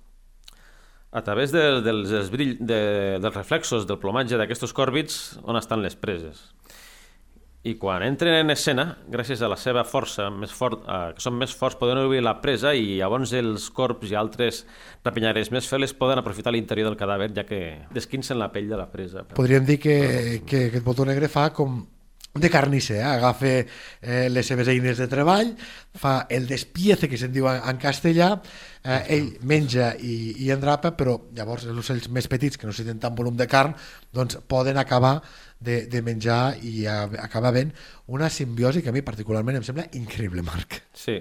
a 1.14 1.22
través 1.26 1.54
de, 1.54 1.62
dels, 1.86 2.10
dels, 2.10 2.30
brill, 2.34 2.56
de, 2.58 2.80
dels 3.22 3.36
reflexos 3.36 3.86
del 3.90 4.00
plomatge 4.02 4.38
d'aquestos 4.38 4.74
còrbits 4.78 5.20
on 5.46 5.60
estan 5.60 5.86
les 5.86 5.98
preses. 5.98 6.48
I 7.70 7.74
quan 7.78 8.02
entren 8.06 8.38
en 8.40 8.54
escena, 8.54 8.86
gràcies 9.12 9.44
a 9.44 9.50
la 9.52 9.58
seva 9.60 9.84
força, 9.86 10.30
més 10.32 10.54
fort, 10.56 10.80
eh, 10.88 11.12
que 11.18 11.22
són 11.22 11.36
més 11.38 11.54
forts, 11.54 11.78
poden 11.78 12.02
obrir 12.02 12.24
la 12.24 12.38
presa 12.42 12.72
i 12.74 12.98
llavors 13.02 13.34
els 13.36 13.68
corps 13.76 14.10
i 14.10 14.18
altres 14.18 14.64
rapinyares 15.06 15.52
més 15.54 15.68
feles 15.70 15.94
poden 15.94 16.22
aprofitar 16.22 16.56
l'interior 16.56 16.90
del 16.90 16.98
cadàver 16.98 17.30
ja 17.36 17.46
que 17.46 17.62
desquinsen 17.94 18.40
la 18.42 18.50
pell 18.54 18.72
de 18.72 18.80
la 18.80 18.88
presa. 18.90 19.28
Podríem 19.38 19.70
dir 19.70 19.78
que, 19.84 19.98
que 20.50 20.66
aquest 20.72 20.88
voltor 20.88 21.12
negre 21.12 21.30
fa 21.30 21.50
com 21.54 21.84
de 22.34 22.50
carnisser, 22.50 22.98
eh? 22.98 23.04
agafa 23.04 23.48
eh, 23.48 24.28
les 24.30 24.46
seves 24.46 24.68
eines 24.70 25.00
de 25.02 25.08
treball, 25.10 25.56
fa 25.98 26.28
el 26.30 26.46
despiece 26.48 27.10
que 27.10 27.18
se'n 27.18 27.34
diu 27.34 27.48
en, 27.50 27.58
en 27.72 27.80
castellà, 27.82 28.30
eh, 28.84 29.00
ell 29.16 29.32
menja 29.50 29.92
i, 29.98 30.36
i 30.46 30.52
endrapa, 30.54 30.94
però 30.98 31.18
llavors 31.36 31.66
els 31.66 31.82
ocells 31.82 32.10
més 32.14 32.30
petits 32.30 32.58
que 32.58 32.68
no 32.68 32.74
necessiten 32.74 33.02
tant 33.02 33.18
volum 33.18 33.38
de 33.40 33.50
carn 33.50 33.74
doncs 34.14 34.38
poden 34.48 34.78
acabar 34.78 35.18
de, 35.60 35.82
de 35.90 36.04
menjar 36.06 36.60
i 36.62 36.86
a, 36.88 37.02
acabar 37.26 37.54
ben 37.56 37.74
una 38.08 38.30
simbiosi 38.30 38.84
que 38.86 38.94
a 38.94 38.96
mi 38.96 39.02
particularment 39.02 39.60
em 39.60 39.66
sembla 39.66 39.90
increïble, 39.98 40.46
Marc. 40.46 40.84
Sí. 40.94 41.18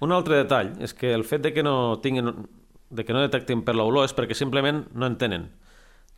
Un 0.00 0.14
altre 0.14 0.40
detall 0.44 0.76
és 0.82 0.94
que 0.94 1.12
el 1.12 1.26
fet 1.26 1.44
de 1.44 1.52
que 1.52 1.64
no 1.66 1.98
tinguin 2.02 2.32
de 2.88 3.04
que 3.04 3.12
no 3.12 3.20
detectin 3.20 3.60
per 3.66 3.74
l'olor 3.76 4.06
és 4.08 4.14
perquè 4.16 4.32
simplement 4.32 4.86
no 4.96 5.04
en 5.04 5.18
tenen. 5.20 5.50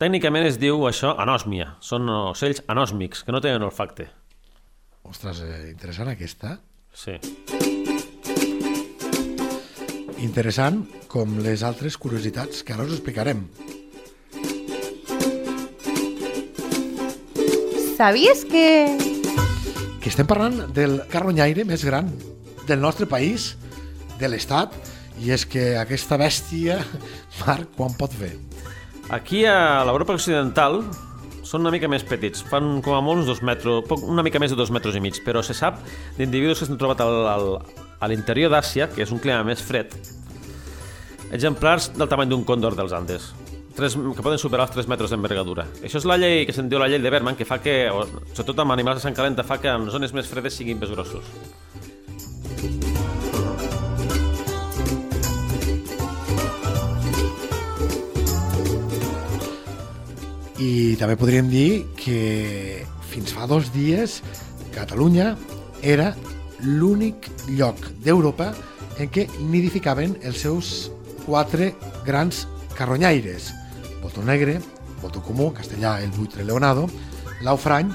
Tècnicament 0.01 0.47
es 0.47 0.57
diu 0.57 0.87
això 0.87 1.11
anòsmia. 1.19 1.75
Són 1.83 2.07
ocells 2.09 2.63
anòsmics, 2.71 3.25
que 3.27 3.35
no 3.35 3.41
tenen 3.43 3.67
olfacte. 3.67 4.07
Ostres, 5.03 5.41
eh, 5.41 5.69
interessant 5.71 6.11
aquesta. 6.11 6.57
Sí. 6.93 7.17
Interessant 10.21 10.83
com 11.09 11.39
les 11.41 11.63
altres 11.65 11.97
curiositats 11.97 12.61
que 12.63 12.75
ara 12.75 12.85
us 12.85 12.93
explicarem. 12.97 13.47
Sabies 17.97 18.45
que... 18.49 18.67
que 20.01 20.09
estem 20.09 20.29
parlant 20.29 20.67
del 20.73 21.01
carronyaire 21.09 21.65
més 21.69 21.85
gran 21.85 22.09
del 22.69 22.81
nostre 22.81 23.05
país, 23.09 23.55
de 24.21 24.29
l'Estat, 24.29 24.73
i 25.21 25.33
és 25.33 25.45
que 25.45 25.75
aquesta 25.77 26.17
bèstia, 26.21 26.79
Marc, 27.41 27.73
quan 27.77 27.93
pot 27.97 28.13
fer? 28.13 28.33
Aquí 29.11 29.43
a 29.45 29.83
l'Europa 29.85 30.15
Occidental 30.15 30.85
són 31.51 31.65
una 31.65 31.73
mica 31.73 31.89
més 31.91 32.05
petits, 32.07 32.45
fan 32.47 32.77
com 32.85 32.95
a 32.95 33.01
molt 33.03 33.21
uns 33.21 33.27
dos 33.27 33.41
metres, 33.43 33.83
poc, 33.89 34.05
una 34.07 34.23
mica 34.23 34.39
més 34.39 34.53
de 34.53 34.57
dos 34.59 34.71
metres 34.71 34.95
i 34.95 35.01
mig, 35.03 35.19
però 35.25 35.41
se 35.43 35.55
sap 35.57 35.81
d'individus 36.15 36.61
que 36.61 36.67
s'han 36.69 36.79
trobat 36.79 37.03
al, 37.03 37.17
al, 37.27 37.47
a 37.99 38.07
l'interior 38.07 38.53
d'Àsia, 38.53 38.87
que 38.93 39.03
és 39.03 39.11
un 39.11 39.19
clima 39.19 39.43
més 39.43 39.63
fred, 39.65 39.91
exemplars 41.35 41.89
del 41.97 42.07
tamany 42.11 42.31
d'un 42.31 42.45
còndor 42.47 42.77
dels 42.79 42.95
Andes, 42.95 43.27
tres, 43.75 43.97
que 43.99 44.23
poden 44.23 44.39
superar 44.39 44.69
els 44.69 44.77
3 44.77 44.87
metres 44.91 45.11
d'envergadura. 45.11 45.67
Això 45.83 45.99
és 45.99 46.07
la 46.07 46.19
llei 46.21 46.45
que 46.47 46.55
se'n 46.55 46.71
diu 46.71 46.79
la 46.79 46.87
llei 46.91 47.03
de 47.03 47.11
Berman, 47.11 47.35
que 47.35 47.47
fa 47.47 47.59
que, 47.63 47.75
sobretot 48.31 48.63
amb 48.63 48.77
animals 48.77 49.01
de 49.01 49.09
sang 49.09 49.17
calenta, 49.17 49.43
fa 49.47 49.59
que 49.59 49.75
en 49.75 49.91
zones 49.91 50.15
més 50.15 50.31
fredes 50.31 50.55
siguin 50.55 50.79
més 50.79 50.95
grossos. 50.95 51.27
I 60.61 60.95
també 60.99 61.15
podríem 61.17 61.47
dir 61.49 61.87
que 61.97 62.83
fins 63.09 63.33
fa 63.33 63.47
dos 63.49 63.71
dies 63.73 64.19
Catalunya 64.71 65.33
era 65.81 66.11
l'únic 66.61 67.27
lloc 67.49 67.79
d'Europa 68.05 68.51
en 69.01 69.09
què 69.09 69.25
nidificaven 69.41 70.13
els 70.21 70.43
seus 70.43 70.91
quatre 71.25 71.71
grans 72.05 72.45
carronyaires. 72.77 73.49
Botó 74.03 74.21
negre, 74.21 74.59
botó 75.01 75.23
comú, 75.25 75.49
castellà 75.53 75.97
el 76.03 76.13
buitre 76.13 76.45
leonado, 76.45 76.85
l'aufrany 77.41 77.89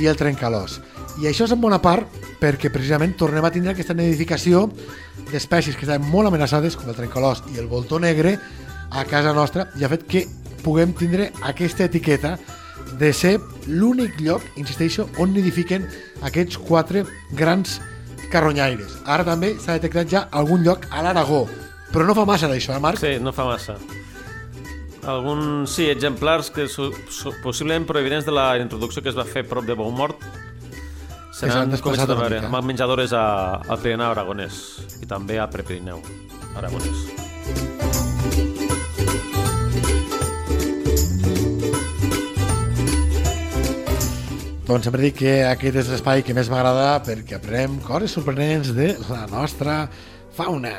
i 0.00 0.08
el 0.08 0.16
trencalós. 0.16 0.80
I 1.20 1.28
això 1.28 1.44
és 1.44 1.52
en 1.52 1.60
bona 1.60 1.82
part 1.84 2.08
perquè 2.40 2.72
precisament 2.72 3.14
tornem 3.20 3.44
a 3.44 3.52
tindre 3.52 3.74
aquesta 3.76 3.96
nidificació 3.96 4.66
d'espècies 5.30 5.76
que 5.76 5.86
estaven 5.86 6.08
molt 6.10 6.32
amenaçades, 6.32 6.76
com 6.76 6.88
el 6.88 6.96
trencalós 6.96 7.44
i 7.54 7.60
el 7.60 7.68
voltó 7.68 8.00
negre, 8.00 8.38
a 8.90 9.04
casa 9.04 9.32
nostra 9.36 9.66
i 9.76 9.84
ha 9.84 9.90
fet 9.92 10.04
que 10.08 10.26
puguem 10.66 10.92
tindre 10.98 11.30
aquesta 11.46 11.86
etiqueta 11.86 12.34
de 12.98 13.12
ser 13.14 13.36
l'únic 13.66 14.18
lloc, 14.22 14.42
insisteixo, 14.58 15.06
on 15.22 15.34
nidifiquen 15.34 15.86
aquests 16.26 16.58
quatre 16.58 17.04
grans 17.38 17.78
carronyaires. 18.32 18.98
Ara 19.06 19.26
també 19.26 19.54
s'ha 19.60 19.78
detectat 19.78 20.10
ja 20.10 20.24
algun 20.34 20.64
lloc 20.66 20.88
a 20.90 21.04
l'Aragó, 21.06 21.44
però 21.92 22.06
no 22.06 22.16
fa 22.18 22.26
massa 22.28 22.50
d'això, 22.50 22.74
eh, 22.74 22.82
Marc? 22.82 23.00
Sí, 23.02 23.16
no 23.22 23.32
fa 23.36 23.46
massa. 23.48 23.76
Alguns, 25.06 25.70
sí, 25.70 25.86
exemplars 25.86 26.50
que 26.50 26.66
su, 26.66 26.90
su, 27.10 27.30
possiblement 27.42 27.86
provinents 27.86 28.26
de 28.26 28.34
la 28.34 28.48
introducció 28.58 29.02
que 29.02 29.12
es 29.12 29.18
va 29.18 29.24
fer 29.24 29.46
prop 29.46 29.64
de 29.68 29.76
Beaumort 29.78 30.18
se 31.36 31.46
n'han 31.46 31.76
començat 31.84 32.10
a 32.10 32.16
veure 32.18 32.40
amb 32.48 32.58
menjadores 32.64 33.14
a, 33.14 33.26
al 33.60 33.82
Pirineu 33.84 34.10
Aragonès 34.10 34.62
i 35.04 35.06
també 35.06 35.38
a 35.38 35.46
Prepirineu 35.52 36.02
Aragonès. 36.56 37.85
Doncs 44.66 44.88
sempre 44.88 44.98
dic 45.04 45.20
que 45.20 45.32
aquest 45.46 45.76
és 45.78 45.88
l'espai 45.92 46.24
que 46.26 46.34
més 46.34 46.48
m'agrada 46.50 46.96
perquè 47.06 47.36
aprenem 47.36 47.76
coses 47.84 48.10
sorprenents 48.16 48.72
de 48.74 48.88
la 49.06 49.20
nostra 49.30 49.84
fauna. 50.34 50.72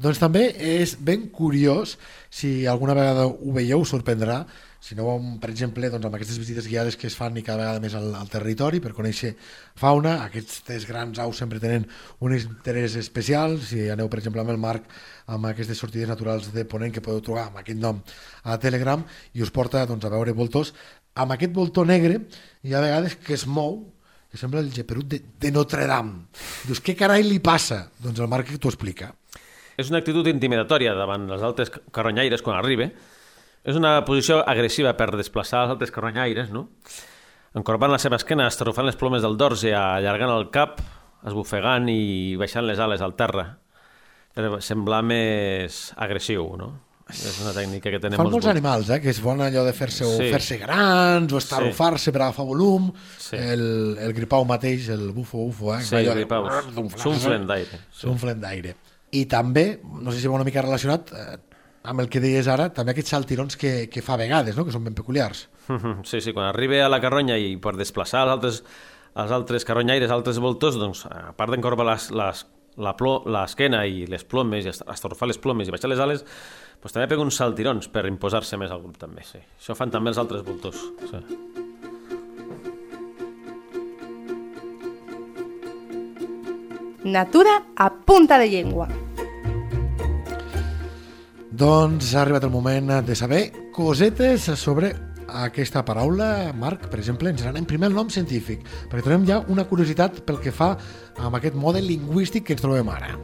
Doncs 0.00 0.22
també 0.22 0.46
és 0.56 0.94
ben 0.96 1.26
curiós, 1.28 1.98
si 2.32 2.64
alguna 2.64 2.96
vegada 2.96 3.26
ho 3.28 3.52
veieu, 3.52 3.84
sorprendrà, 3.84 4.38
si 4.80 4.94
no, 4.98 5.06
per 5.40 5.50
exemple, 5.50 5.88
doncs 5.90 6.06
amb 6.06 6.18
aquestes 6.18 6.38
visites 6.38 6.68
guiades 6.68 6.98
que 7.00 7.08
es 7.10 7.16
fan 7.18 7.36
i 7.38 7.44
cada 7.46 7.62
vegada 7.62 7.82
més 7.82 7.96
al, 7.98 8.12
al 8.18 8.28
territori 8.32 8.82
per 8.84 8.92
conèixer 8.96 9.32
fauna, 9.78 10.18
aquestes 10.26 10.86
grans 10.88 11.18
aus 11.22 11.40
sempre 11.42 11.62
tenen 11.62 11.88
un 12.20 12.36
interès 12.36 12.98
especial, 13.00 13.58
si 13.62 13.88
aneu, 13.90 14.10
per 14.12 14.20
exemple, 14.20 14.44
amb 14.44 14.54
el 14.54 14.60
Marc, 14.62 14.86
amb 15.32 15.50
aquestes 15.50 15.80
sortides 15.80 16.12
naturals 16.12 16.52
de 16.54 16.66
Ponent 16.68 16.94
que 16.94 17.02
podeu 17.02 17.24
trobar 17.24 17.48
amb 17.48 17.60
aquest 17.64 17.82
nom 17.82 17.98
a 18.44 18.60
Telegram 18.62 19.02
i 19.34 19.42
us 19.42 19.50
porta 19.50 19.86
doncs, 19.88 20.06
a 20.06 20.12
veure 20.12 20.36
voltors 20.36 20.72
amb 21.16 21.32
aquest 21.32 21.52
voltor 21.56 21.88
negre 21.88 22.20
hi 22.62 22.74
ha 22.74 22.82
vegades 22.84 23.16
que 23.24 23.34
es 23.36 23.46
mou 23.48 23.78
que 24.30 24.38
sembla 24.40 24.60
el 24.60 24.72
geperut 24.74 25.06
de, 25.08 25.20
de 25.40 25.50
Notre 25.54 25.86
Dame. 25.88 26.26
Dius, 26.66 26.82
què 26.84 26.96
carai 26.98 27.24
li 27.24 27.38
passa? 27.40 27.86
Doncs 28.02 28.20
el 28.20 28.28
Marc 28.28 28.50
t'ho 28.60 28.72
explica. 28.72 29.12
És 29.80 29.88
una 29.92 30.00
actitud 30.02 30.26
intimidatòria 30.28 30.92
davant 30.96 31.28
les 31.30 31.44
altres 31.46 31.70
carronyaires 31.94 32.42
quan 32.44 32.58
arriba. 32.58 32.90
És 33.66 33.74
una 33.78 33.96
posició 34.06 34.40
agressiva 34.46 34.92
per 34.96 35.10
desplaçar 35.18 35.64
els 35.66 35.74
altres 35.74 35.90
carronyaires, 35.94 36.52
no? 36.54 36.68
Encorbant 37.56 37.90
la 37.90 37.98
seva 37.98 38.18
esquena, 38.20 38.46
estarrufant 38.46 38.86
les 38.86 38.96
plomes 39.00 39.24
del 39.24 39.36
dors 39.40 39.64
i 39.66 39.72
allargant 39.74 40.30
el 40.36 40.50
cap, 40.54 40.80
esbufegant 41.26 41.88
i 41.90 42.36
baixant 42.38 42.66
les 42.68 42.78
ales 42.78 43.02
al 43.02 43.16
terra 43.18 43.46
per 44.36 44.50
semblar 44.62 45.00
més 45.02 45.88
agressiu, 45.96 46.50
no? 46.60 46.68
És 47.08 47.38
una 47.40 47.52
tècnica 47.54 47.86
que 47.90 48.00
tenen 48.02 48.18
Fan 48.18 48.26
molts 48.26 48.34
molts 48.34 48.48
animals, 48.50 48.88
eh, 48.90 48.98
que 49.00 49.12
és 49.12 49.20
bon 49.22 49.38
allò 49.40 49.62
de 49.64 49.72
fer-se 49.72 50.04
Sí. 50.04 50.28
sí. 50.34 50.40
fer 50.50 50.58
grans 50.64 51.32
o 51.32 51.38
estarrufar-se 51.38 52.10
per 52.12 52.22
agafar 52.22 52.44
volum. 52.44 52.88
Sí. 53.18 53.36
El, 53.38 53.96
el 54.02 54.12
gripau 54.12 54.44
mateix, 54.44 54.88
el 54.90 55.12
bufo 55.14 55.38
ufo, 55.46 55.72
eh? 55.76 55.82
Sí, 55.86 55.94
allò 55.94 56.10
de- 56.14 56.24
gripaus. 56.24 56.66
S'unflen 57.00 57.46
d'aire. 57.46 57.78
Sí. 57.90 58.00
S'unflen 58.02 58.40
d'aire. 58.42 58.74
I 59.12 59.24
també, 59.30 59.80
no 59.84 60.10
sé 60.12 60.18
si 60.20 60.26
va 60.26 60.34
una 60.34 60.44
mica 60.44 60.62
relacionat 60.66 61.12
eh, 61.14 61.38
amb 61.86 62.02
el 62.02 62.08
que 62.12 62.20
deies 62.20 62.48
ara, 62.50 62.68
també 62.74 62.92
aquests 62.94 63.12
saltirons 63.14 63.56
que, 63.60 63.72
que 63.92 64.02
fa 64.02 64.14
a 64.16 64.20
vegades, 64.20 64.56
no? 64.58 64.64
que 64.66 64.74
són 64.74 64.84
ben 64.86 64.94
peculiars. 64.98 65.46
Sí, 66.10 66.20
sí, 66.20 66.32
quan 66.32 66.46
arriba 66.50 66.82
a 66.84 66.90
la 66.92 67.00
carronya 67.02 67.36
i 67.42 67.56
per 67.62 67.72
desplaçar 67.78 68.24
els 68.26 68.34
altres, 68.36 68.60
els 69.18 69.32
altres 69.34 69.64
carronyaires, 69.66 70.06
els 70.10 70.14
altres 70.18 70.38
voltors, 70.42 70.76
doncs, 70.78 71.06
a 71.10 71.32
part 71.38 71.50
d'encorbar 71.54 71.86
les, 71.88 72.10
les, 72.14 72.44
la 72.76 72.92
l'esquena 73.34 73.84
i 73.88 74.04
les 74.06 74.22
plomes, 74.24 74.66
i 74.66 74.70
est- 74.70 74.84
estorfar 74.92 75.26
les 75.30 75.38
plomes 75.42 75.66
i 75.66 75.74
baixar 75.74 75.90
les 75.90 76.02
ales, 76.04 76.22
doncs 76.82 76.92
també 76.94 77.08
pega 77.10 77.24
uns 77.24 77.38
saltirons 77.40 77.88
per 77.90 78.06
imposar-se 78.06 78.58
més 78.60 78.70
al 78.70 78.82
grup, 78.84 78.98
també, 79.00 79.24
sí. 79.26 79.40
Això 79.58 79.74
fan 79.74 79.90
també 79.90 80.12
els 80.14 80.20
altres 80.22 80.44
voltors. 80.46 80.78
Sí. 81.10 81.22
Natura 87.04 87.62
a 87.76 87.90
punta 87.90 88.38
de 88.38 88.48
llengua. 88.50 88.88
Doncs 91.56 92.10
ha 92.12 92.20
arribat 92.20 92.44
el 92.44 92.50
moment 92.52 92.90
de 93.06 93.14
saber 93.16 93.70
cosetes 93.72 94.44
sobre 94.60 94.90
aquesta 95.40 95.80
paraula. 95.88 96.52
Marc, 96.52 96.90
per 96.92 96.98
exemple, 97.00 97.30
ens 97.32 97.46
n'anem 97.46 97.64
primer 97.64 97.88
el 97.88 97.96
nom 97.96 98.10
científic, 98.12 98.66
perquè 98.90 99.06
tenim 99.06 99.24
ja 99.24 99.38
una 99.48 99.64
curiositat 99.64 100.18
pel 100.28 100.42
que 100.42 100.52
fa 100.52 100.74
amb 101.16 101.38
aquest 101.38 101.56
model 101.56 101.88
lingüístic 101.88 102.44
que 102.44 102.56
ens 102.58 102.64
trobem 102.64 102.90
ara. 102.92 103.14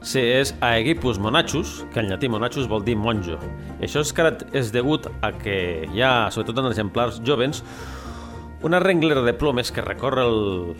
Sí, 0.00 0.22
és 0.22 0.54
Aegipus 0.64 1.20
monachus, 1.20 1.82
que 1.92 2.00
en 2.00 2.08
llatí 2.08 2.32
monachus 2.32 2.70
vol 2.70 2.84
dir 2.86 2.96
monjo. 2.96 3.36
I 3.76 3.90
això 3.90 4.00
és, 4.00 4.14
és 4.56 4.72
degut 4.72 5.10
a 5.20 5.34
que 5.36 5.58
hi 5.92 6.00
ha, 6.00 6.30
sobretot 6.32 6.64
en 6.64 6.72
exemplars 6.72 7.20
jovens, 7.28 7.60
una 8.64 8.80
renglera 8.80 9.20
de 9.20 9.36
plomes 9.36 9.68
que 9.68 9.84
recorre 9.84 10.24
el, 10.24 10.72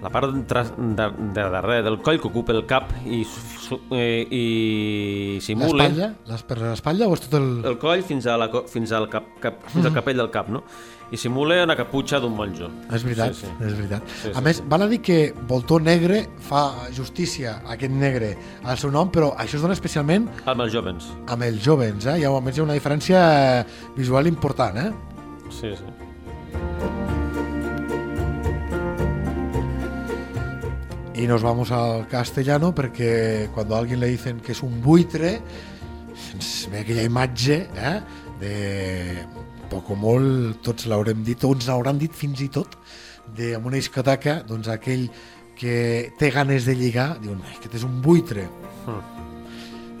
la 0.00 0.08
part 0.08 0.32
tras- 0.48 0.72
de, 0.76 1.06
de 1.36 1.42
darrere 1.52 1.82
del 1.84 1.98
coll 2.00 2.20
que 2.20 2.28
ocupa 2.28 2.52
el 2.56 2.64
cap 2.66 2.92
i, 3.04 3.22
su- 3.24 3.80
eh, 3.92 4.26
i 4.30 5.38
simula 5.44 5.88
L'espatlla? 5.88 7.08
O 7.08 7.14
és 7.16 7.20
tot 7.26 7.36
el... 7.40 7.50
el 7.68 7.76
coll 7.82 8.02
fins, 8.06 8.26
a 8.26 8.38
la, 8.40 8.48
fins, 8.70 8.92
al 8.96 9.08
cap, 9.12 9.26
cap, 9.42 9.60
fins 9.74 9.86
al 9.90 9.94
capell 9.94 10.16
del 10.22 10.30
cap, 10.32 10.48
no? 10.48 10.62
I 11.10 11.18
simula 11.18 11.56
una 11.64 11.74
caputxa 11.74 12.20
d'un 12.22 12.30
monjo. 12.38 12.68
És 12.94 13.02
veritat, 13.02 13.34
Sí, 13.34 13.40
sí, 13.42 13.46
sí. 13.48 13.54
sí. 13.58 13.64
és 13.66 13.74
veritat. 13.80 14.12
Sí, 14.22 14.28
a 14.30 14.36
sí, 14.38 14.44
més, 14.46 14.60
val 14.70 14.84
a 14.86 14.86
dir 14.92 15.00
que 15.02 15.16
Voltor 15.48 15.82
Negre 15.82 16.20
fa 16.46 16.62
justícia 16.96 17.56
a 17.64 17.72
aquest 17.74 17.92
negre 17.92 18.36
al 18.62 18.78
seu 18.78 18.92
nom, 18.94 19.10
però 19.10 19.32
això 19.36 19.58
es 19.58 19.64
dona 19.66 19.74
especialment 19.74 20.28
Amb 20.46 20.62
els 20.62 20.72
jovens. 20.72 21.08
amb 21.26 21.42
els 21.48 21.58
jovens, 21.64 22.06
eh? 22.06 22.20
Hi 22.20 22.28
ha, 22.28 22.30
a 22.30 22.40
més, 22.40 22.54
hi 22.56 22.62
ha 22.62 22.68
una 22.68 22.78
diferència 22.78 23.24
visual 23.98 24.30
important, 24.30 24.78
eh? 24.78 24.92
Sí, 25.50 25.74
sí. 25.74 25.90
Y 31.20 31.26
nos 31.26 31.42
vamos 31.42 31.70
al 31.70 32.08
castellano 32.08 32.74
porque 32.74 33.50
cuando 33.52 33.76
a 33.76 33.80
alguien 33.80 34.00
le 34.00 34.06
dicen 34.06 34.40
que 34.40 34.52
es 34.52 34.62
un 34.62 34.80
buitre, 34.80 35.42
se 36.38 36.70
ve 36.70 36.78
aquella 36.78 37.02
imatge 37.02 37.68
eh, 37.76 38.00
de 38.40 39.26
poc 39.68 39.90
o 39.92 39.96
molt, 40.00 40.62
tots 40.64 40.86
l'haurem 40.88 41.20
dit, 41.20 41.44
ens 41.44 41.68
l'hauran 41.68 42.00
dit 42.00 42.14
fins 42.16 42.40
i 42.40 42.48
tot, 42.48 42.78
de, 43.36 43.50
amb 43.58 43.68
una 43.68 43.76
discoteca, 43.76 44.38
doncs 44.48 44.70
aquell 44.72 45.10
que 45.60 46.08
té 46.16 46.30
ganes 46.32 46.64
de 46.64 46.72
lligar, 46.72 47.20
diuen, 47.20 47.44
"Ai, 47.44 47.58
aquest 47.58 47.76
és 47.76 47.84
un 47.84 48.00
buitre. 48.00 48.48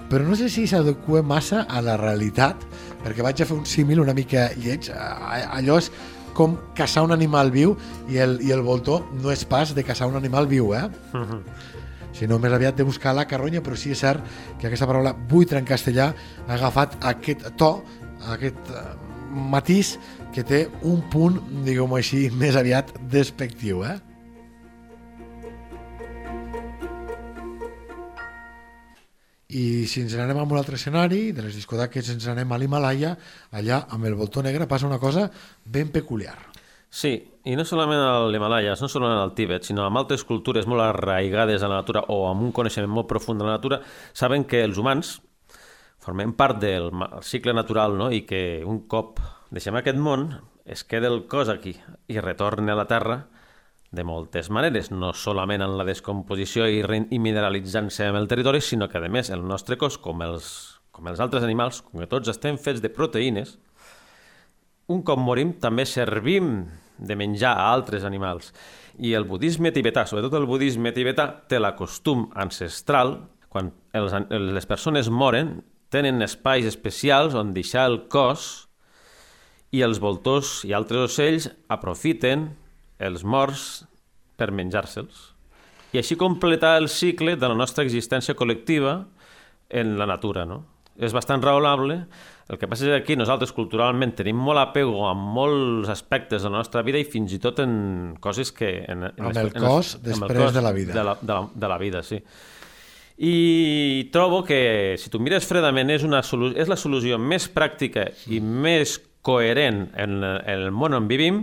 Però 0.08 0.24
no 0.24 0.34
sé 0.34 0.48
si 0.48 0.66
s'adequa 0.66 1.20
massa 1.22 1.66
a 1.68 1.82
la 1.84 1.98
realitat, 2.00 2.64
perquè 3.04 3.20
vaig 3.20 3.42
a 3.42 3.46
fer 3.46 3.58
un 3.58 3.66
símil 3.66 4.00
una 4.00 4.16
mica 4.16 4.48
lleig. 4.56 4.88
Allò 4.88 5.76
és 5.76 5.92
com 6.36 6.56
caçar 6.76 7.04
un 7.06 7.12
animal 7.14 7.52
viu 7.54 7.76
i 8.08 8.20
el, 8.22 8.38
i 8.44 8.52
el 8.54 8.62
voltor 8.66 9.06
no 9.20 9.32
és 9.32 9.44
pas 9.48 9.74
de 9.74 9.84
caçar 9.86 10.08
un 10.10 10.16
animal 10.18 10.48
viu, 10.50 10.72
eh? 10.74 10.86
sinó 12.16 12.40
més 12.42 12.52
aviat 12.52 12.76
de 12.76 12.84
buscar 12.84 13.14
la 13.14 13.26
carronya, 13.30 13.62
però 13.64 13.78
sí 13.78 13.92
és 13.94 14.02
cert 14.02 14.24
que 14.58 14.68
aquesta 14.68 14.88
paraula 14.88 15.14
buitre 15.14 15.60
en 15.60 15.68
castellà 15.68 16.10
ha 16.46 16.54
agafat 16.56 16.98
aquest 17.12 17.46
to, 17.60 17.70
aquest 18.34 18.72
eh, 18.74 18.84
matís 19.30 19.96
que 20.34 20.44
té 20.46 20.64
un 20.86 21.02
punt, 21.10 21.38
diguem-ho 21.66 21.98
així, 21.98 22.28
més 22.34 22.58
aviat 22.58 22.92
despectiu, 23.10 23.84
eh? 23.86 23.98
I 29.50 29.86
si 29.90 30.04
ens 30.04 30.14
n'anem 30.14 30.38
a 30.38 30.44
un 30.46 30.58
altre 30.58 30.78
escenari, 30.78 31.32
de 31.34 31.42
les 31.42 31.56
discoteques 31.58 32.12
ens 32.12 32.26
n'anem 32.28 32.52
a 32.52 32.58
l'Himalaya, 32.60 33.16
allà 33.50 33.84
amb 33.90 34.06
el 34.06 34.14
voltor 34.14 34.46
negre 34.46 34.68
passa 34.70 34.86
una 34.86 35.00
cosa 35.02 35.26
ben 35.64 35.90
peculiar. 35.90 36.38
Sí, 36.90 37.12
i 37.46 37.54
no 37.54 37.64
solament 37.66 38.00
a 38.02 38.26
l'Himalaya, 38.26 38.74
no 38.80 38.88
solament 38.90 39.20
al 39.20 39.34
Tíbet, 39.38 39.66
sinó 39.66 39.84
amb 39.86 40.00
altres 40.00 40.24
cultures 40.26 40.66
molt 40.70 40.82
arraigades 40.82 41.62
a 41.62 41.70
la 41.70 41.80
natura 41.82 42.02
o 42.10 42.24
amb 42.28 42.46
un 42.46 42.54
coneixement 42.54 42.90
molt 42.90 43.08
profund 43.10 43.42
de 43.42 43.46
la 43.46 43.58
natura, 43.58 43.80
saben 44.12 44.46
que 44.46 44.62
els 44.66 44.78
humans 44.78 45.18
formem 46.00 46.32
part 46.34 46.58
del 46.62 46.90
cicle 47.22 47.54
natural 47.54 47.98
no? 47.98 48.10
i 48.10 48.24
que 48.26 48.62
un 48.66 48.84
cop 48.90 49.20
deixem 49.54 49.76
aquest 49.78 49.98
món 50.00 50.30
es 50.64 50.82
queda 50.86 51.10
el 51.10 51.26
cos 51.30 51.50
aquí 51.52 51.74
i 52.08 52.18
retorna 52.22 52.74
a 52.74 52.80
la 52.80 52.88
Terra 52.90 53.20
de 53.90 54.04
moltes 54.06 54.50
maneres, 54.54 54.90
no 54.94 55.10
solament 55.12 55.64
en 55.64 55.74
la 55.78 55.86
descomposició 55.86 56.68
i, 56.70 56.82
i 56.84 57.18
mineralitzant-se 57.18 58.06
amb 58.06 58.20
el 58.20 58.28
territori, 58.30 58.60
sinó 58.62 58.88
que, 58.88 59.00
a 59.02 59.10
més, 59.10 59.32
el 59.34 59.42
nostre 59.46 59.78
cos, 59.80 59.98
com 59.98 60.22
els, 60.22 60.46
com 60.94 61.10
els 61.10 61.22
altres 61.22 61.46
animals, 61.46 61.82
com 61.82 62.02
que 62.02 62.10
tots 62.10 62.30
estem 62.30 62.58
fets 62.58 62.82
de 62.84 62.92
proteïnes, 62.94 63.56
un 64.90 65.02
cop 65.06 65.18
morim 65.22 65.54
també 65.62 65.86
servim 65.86 66.68
de 66.98 67.16
menjar 67.16 67.54
a 67.56 67.68
altres 67.72 68.04
animals. 68.04 68.52
I 68.98 69.14
el 69.18 69.26
budisme 69.26 69.72
tibetà, 69.74 70.04
sobretot 70.06 70.34
el 70.38 70.46
budisme 70.50 70.92
tibetà, 70.94 71.26
té 71.48 71.58
la 71.58 71.74
costum 71.78 72.28
ancestral, 72.38 73.16
quan 73.50 73.72
els, 73.96 74.14
les 74.30 74.66
persones 74.70 75.10
moren, 75.10 75.60
tenen 75.90 76.22
espais 76.22 76.66
especials 76.68 77.34
on 77.34 77.54
deixar 77.54 77.88
el 77.90 78.04
cos 78.12 78.68
i 79.74 79.82
els 79.86 79.98
voltors 80.02 80.60
i 80.66 80.74
altres 80.74 81.08
ocells 81.10 81.48
aprofiten 81.70 82.52
els 83.00 83.24
morts 83.24 83.84
per 84.38 84.50
menjar-se'ls. 84.56 85.30
I 85.90 86.00
així 86.00 86.16
completar 86.18 86.76
el 86.78 86.88
cicle 86.92 87.34
de 87.36 87.48
la 87.50 87.56
nostra 87.58 87.84
existència 87.86 88.36
col·lectiva 88.38 89.00
en 89.70 89.96
la 89.98 90.06
natura, 90.06 90.44
no? 90.46 90.62
És 91.00 91.14
bastant 91.16 91.42
raonable. 91.42 92.02
El 92.50 92.58
que 92.58 92.68
passa 92.68 92.84
és 92.84 92.90
que 92.90 92.98
aquí 92.98 93.16
nosaltres 93.16 93.52
culturalment 93.56 94.12
tenim 94.18 94.38
molt 94.42 94.60
apego 94.60 95.04
a 95.08 95.14
molts 95.14 95.90
aspectes 95.92 96.42
de 96.42 96.50
la 96.50 96.58
nostra 96.58 96.82
vida 96.86 96.98
i 97.00 97.06
fins 97.08 97.32
i 97.32 97.38
tot 97.42 97.62
en 97.62 97.72
coses 98.22 98.50
que... 98.52 98.72
En, 98.90 99.06
en 99.06 99.28
Amb 99.30 99.30
el 99.32 99.52
en 99.54 99.66
cos 99.66 99.94
amb 99.96 100.08
el 100.10 100.14
després 100.34 100.56
de 100.56 100.64
la 100.66 100.72
vida. 100.76 100.94
De 100.94 101.04
la, 101.06 101.16
de 101.20 101.32
la, 101.32 101.44
de 101.54 101.70
la 101.72 101.78
vida, 101.78 102.02
sí. 102.06 102.18
I 103.20 104.08
trobo 104.12 104.42
que, 104.48 104.96
si 104.98 105.10
tu 105.12 105.20
mires 105.20 105.46
fredament, 105.46 105.92
és, 105.92 106.04
una 106.06 106.22
solu 106.24 106.54
és 106.56 106.70
la 106.70 106.78
solució 106.80 107.18
més 107.20 107.50
pràctica 107.52 108.06
i 108.32 108.40
més 108.40 108.96
coherent 109.22 109.84
en, 109.92 110.22
en 110.24 110.54
el 110.54 110.70
món 110.72 110.96
on 110.96 111.08
vivim, 111.10 111.42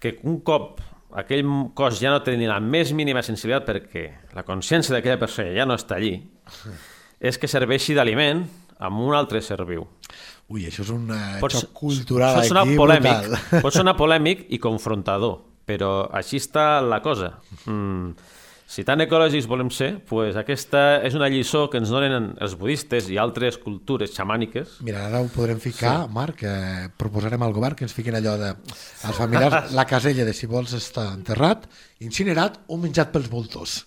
que 0.00 0.16
un 0.24 0.40
cop 0.46 0.80
aquell 1.20 1.44
cos 1.74 1.98
ja 2.00 2.12
no 2.14 2.20
té 2.22 2.36
ni 2.38 2.46
la 2.48 2.60
més 2.62 2.92
mínima 2.96 3.22
sensibilitat 3.26 3.66
perquè 3.66 4.04
la 4.36 4.44
consciència 4.46 4.94
d'aquella 4.94 5.18
persona 5.20 5.54
ja 5.56 5.66
no 5.66 5.76
està 5.78 5.98
allí, 5.98 6.14
és 7.20 7.38
que 7.38 7.50
serveixi 7.50 7.96
d'aliment 7.98 8.44
amb 8.80 9.02
un 9.04 9.14
altre 9.14 9.42
ser 9.44 9.58
viu. 9.68 9.84
Ui, 10.50 10.64
això 10.66 10.82
és 10.82 10.90
un 10.94 11.10
Pot, 11.42 11.54
xoc 11.54 11.72
cultural 11.76 12.40
pot 12.40 12.48
sonar 12.48 12.64
aquí 12.64 12.76
polèmic, 12.78 13.26
brutal. 13.26 13.62
pot 13.62 13.76
sonar 13.76 13.94
polèmic 14.02 14.46
i 14.50 14.58
confrontador, 14.62 15.36
però 15.68 16.08
així 16.16 16.40
està 16.42 16.80
la 16.82 16.98
cosa. 17.04 17.36
Mm, 17.66 18.14
si 18.70 18.84
tan 18.86 19.02
ecològics 19.02 19.48
volem 19.50 19.70
ser, 19.74 19.90
pues 20.06 20.36
aquesta 20.38 21.00
és 21.06 21.16
una 21.18 21.26
lliçó 21.32 21.64
que 21.72 21.80
ens 21.80 21.90
donen 21.90 22.30
els 22.38 22.54
budistes 22.60 23.08
i 23.10 23.18
altres 23.18 23.58
cultures 23.58 24.14
xamàniques. 24.14 24.78
Mira, 24.86 25.08
ara 25.08 25.24
ho 25.24 25.28
podrem 25.34 25.58
ficar, 25.58 25.96
sí. 26.04 26.14
Marc, 26.14 26.44
eh, 26.46 26.86
proposarem 27.00 27.42
al 27.42 27.56
govern 27.56 27.74
que 27.74 27.88
ens 27.88 27.96
fiquin 27.96 28.14
allò 28.14 28.36
de 28.38 28.54
als 28.54 29.18
familiars 29.18 29.74
la 29.74 29.88
casella 29.90 30.24
de 30.28 30.34
si 30.36 30.46
vols 30.46 30.76
estar 30.78 31.08
enterrat, 31.16 31.66
incinerat 31.98 32.62
o 32.68 32.78
menjat 32.78 33.10
pels 33.10 33.30
voltors. 33.32 33.80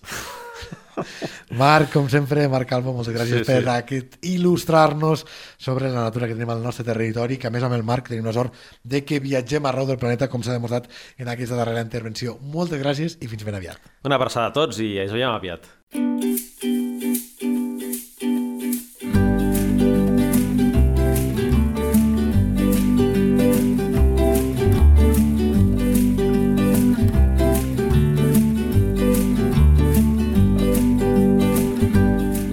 Marc, 1.61 1.91
com 1.93 2.09
sempre, 2.11 2.47
Marc 2.51 2.69
Calvo, 2.69 2.93
moltes 2.95 3.15
gràcies 3.15 3.41
Sí, 3.41 3.45
sí, 3.45 3.49
per 3.49 3.75
aquest 3.75 4.17
il·lustrar-nos 4.29 5.25
sobre 5.57 5.91
la 5.91 6.07
natura 6.07 6.29
que 6.29 6.37
tenim 6.37 6.53
al 6.53 6.63
nostre 6.63 6.85
territori, 6.87 7.39
que 7.41 7.49
a 7.49 7.53
més 7.53 7.65
amb 7.65 7.77
el 7.77 7.85
Marc 7.87 8.11
tenim 8.11 8.27
la 8.29 8.35
sort 8.35 8.55
de 8.83 9.03
que 9.07 9.21
viatgem 9.23 9.65
arreu 9.69 9.89
del 9.89 10.01
planeta, 10.01 10.29
com 10.31 10.43
s'ha 10.45 10.57
demostrat 10.57 10.89
en 11.17 11.31
aquesta 11.33 11.59
darrera 11.59 11.85
intervenció. 11.85 12.37
Moltes 12.55 12.81
gràcies 12.83 13.19
i 13.21 13.31
fins 13.31 13.45
ben 13.47 13.59
aviat. 13.59 13.93
Una 14.07 14.19
abraçada 14.19 14.51
a 14.51 14.55
tots 14.55 14.81
i 14.83 14.95
ens 15.03 15.15
veiem 15.15 15.33
aviat. 15.33 15.69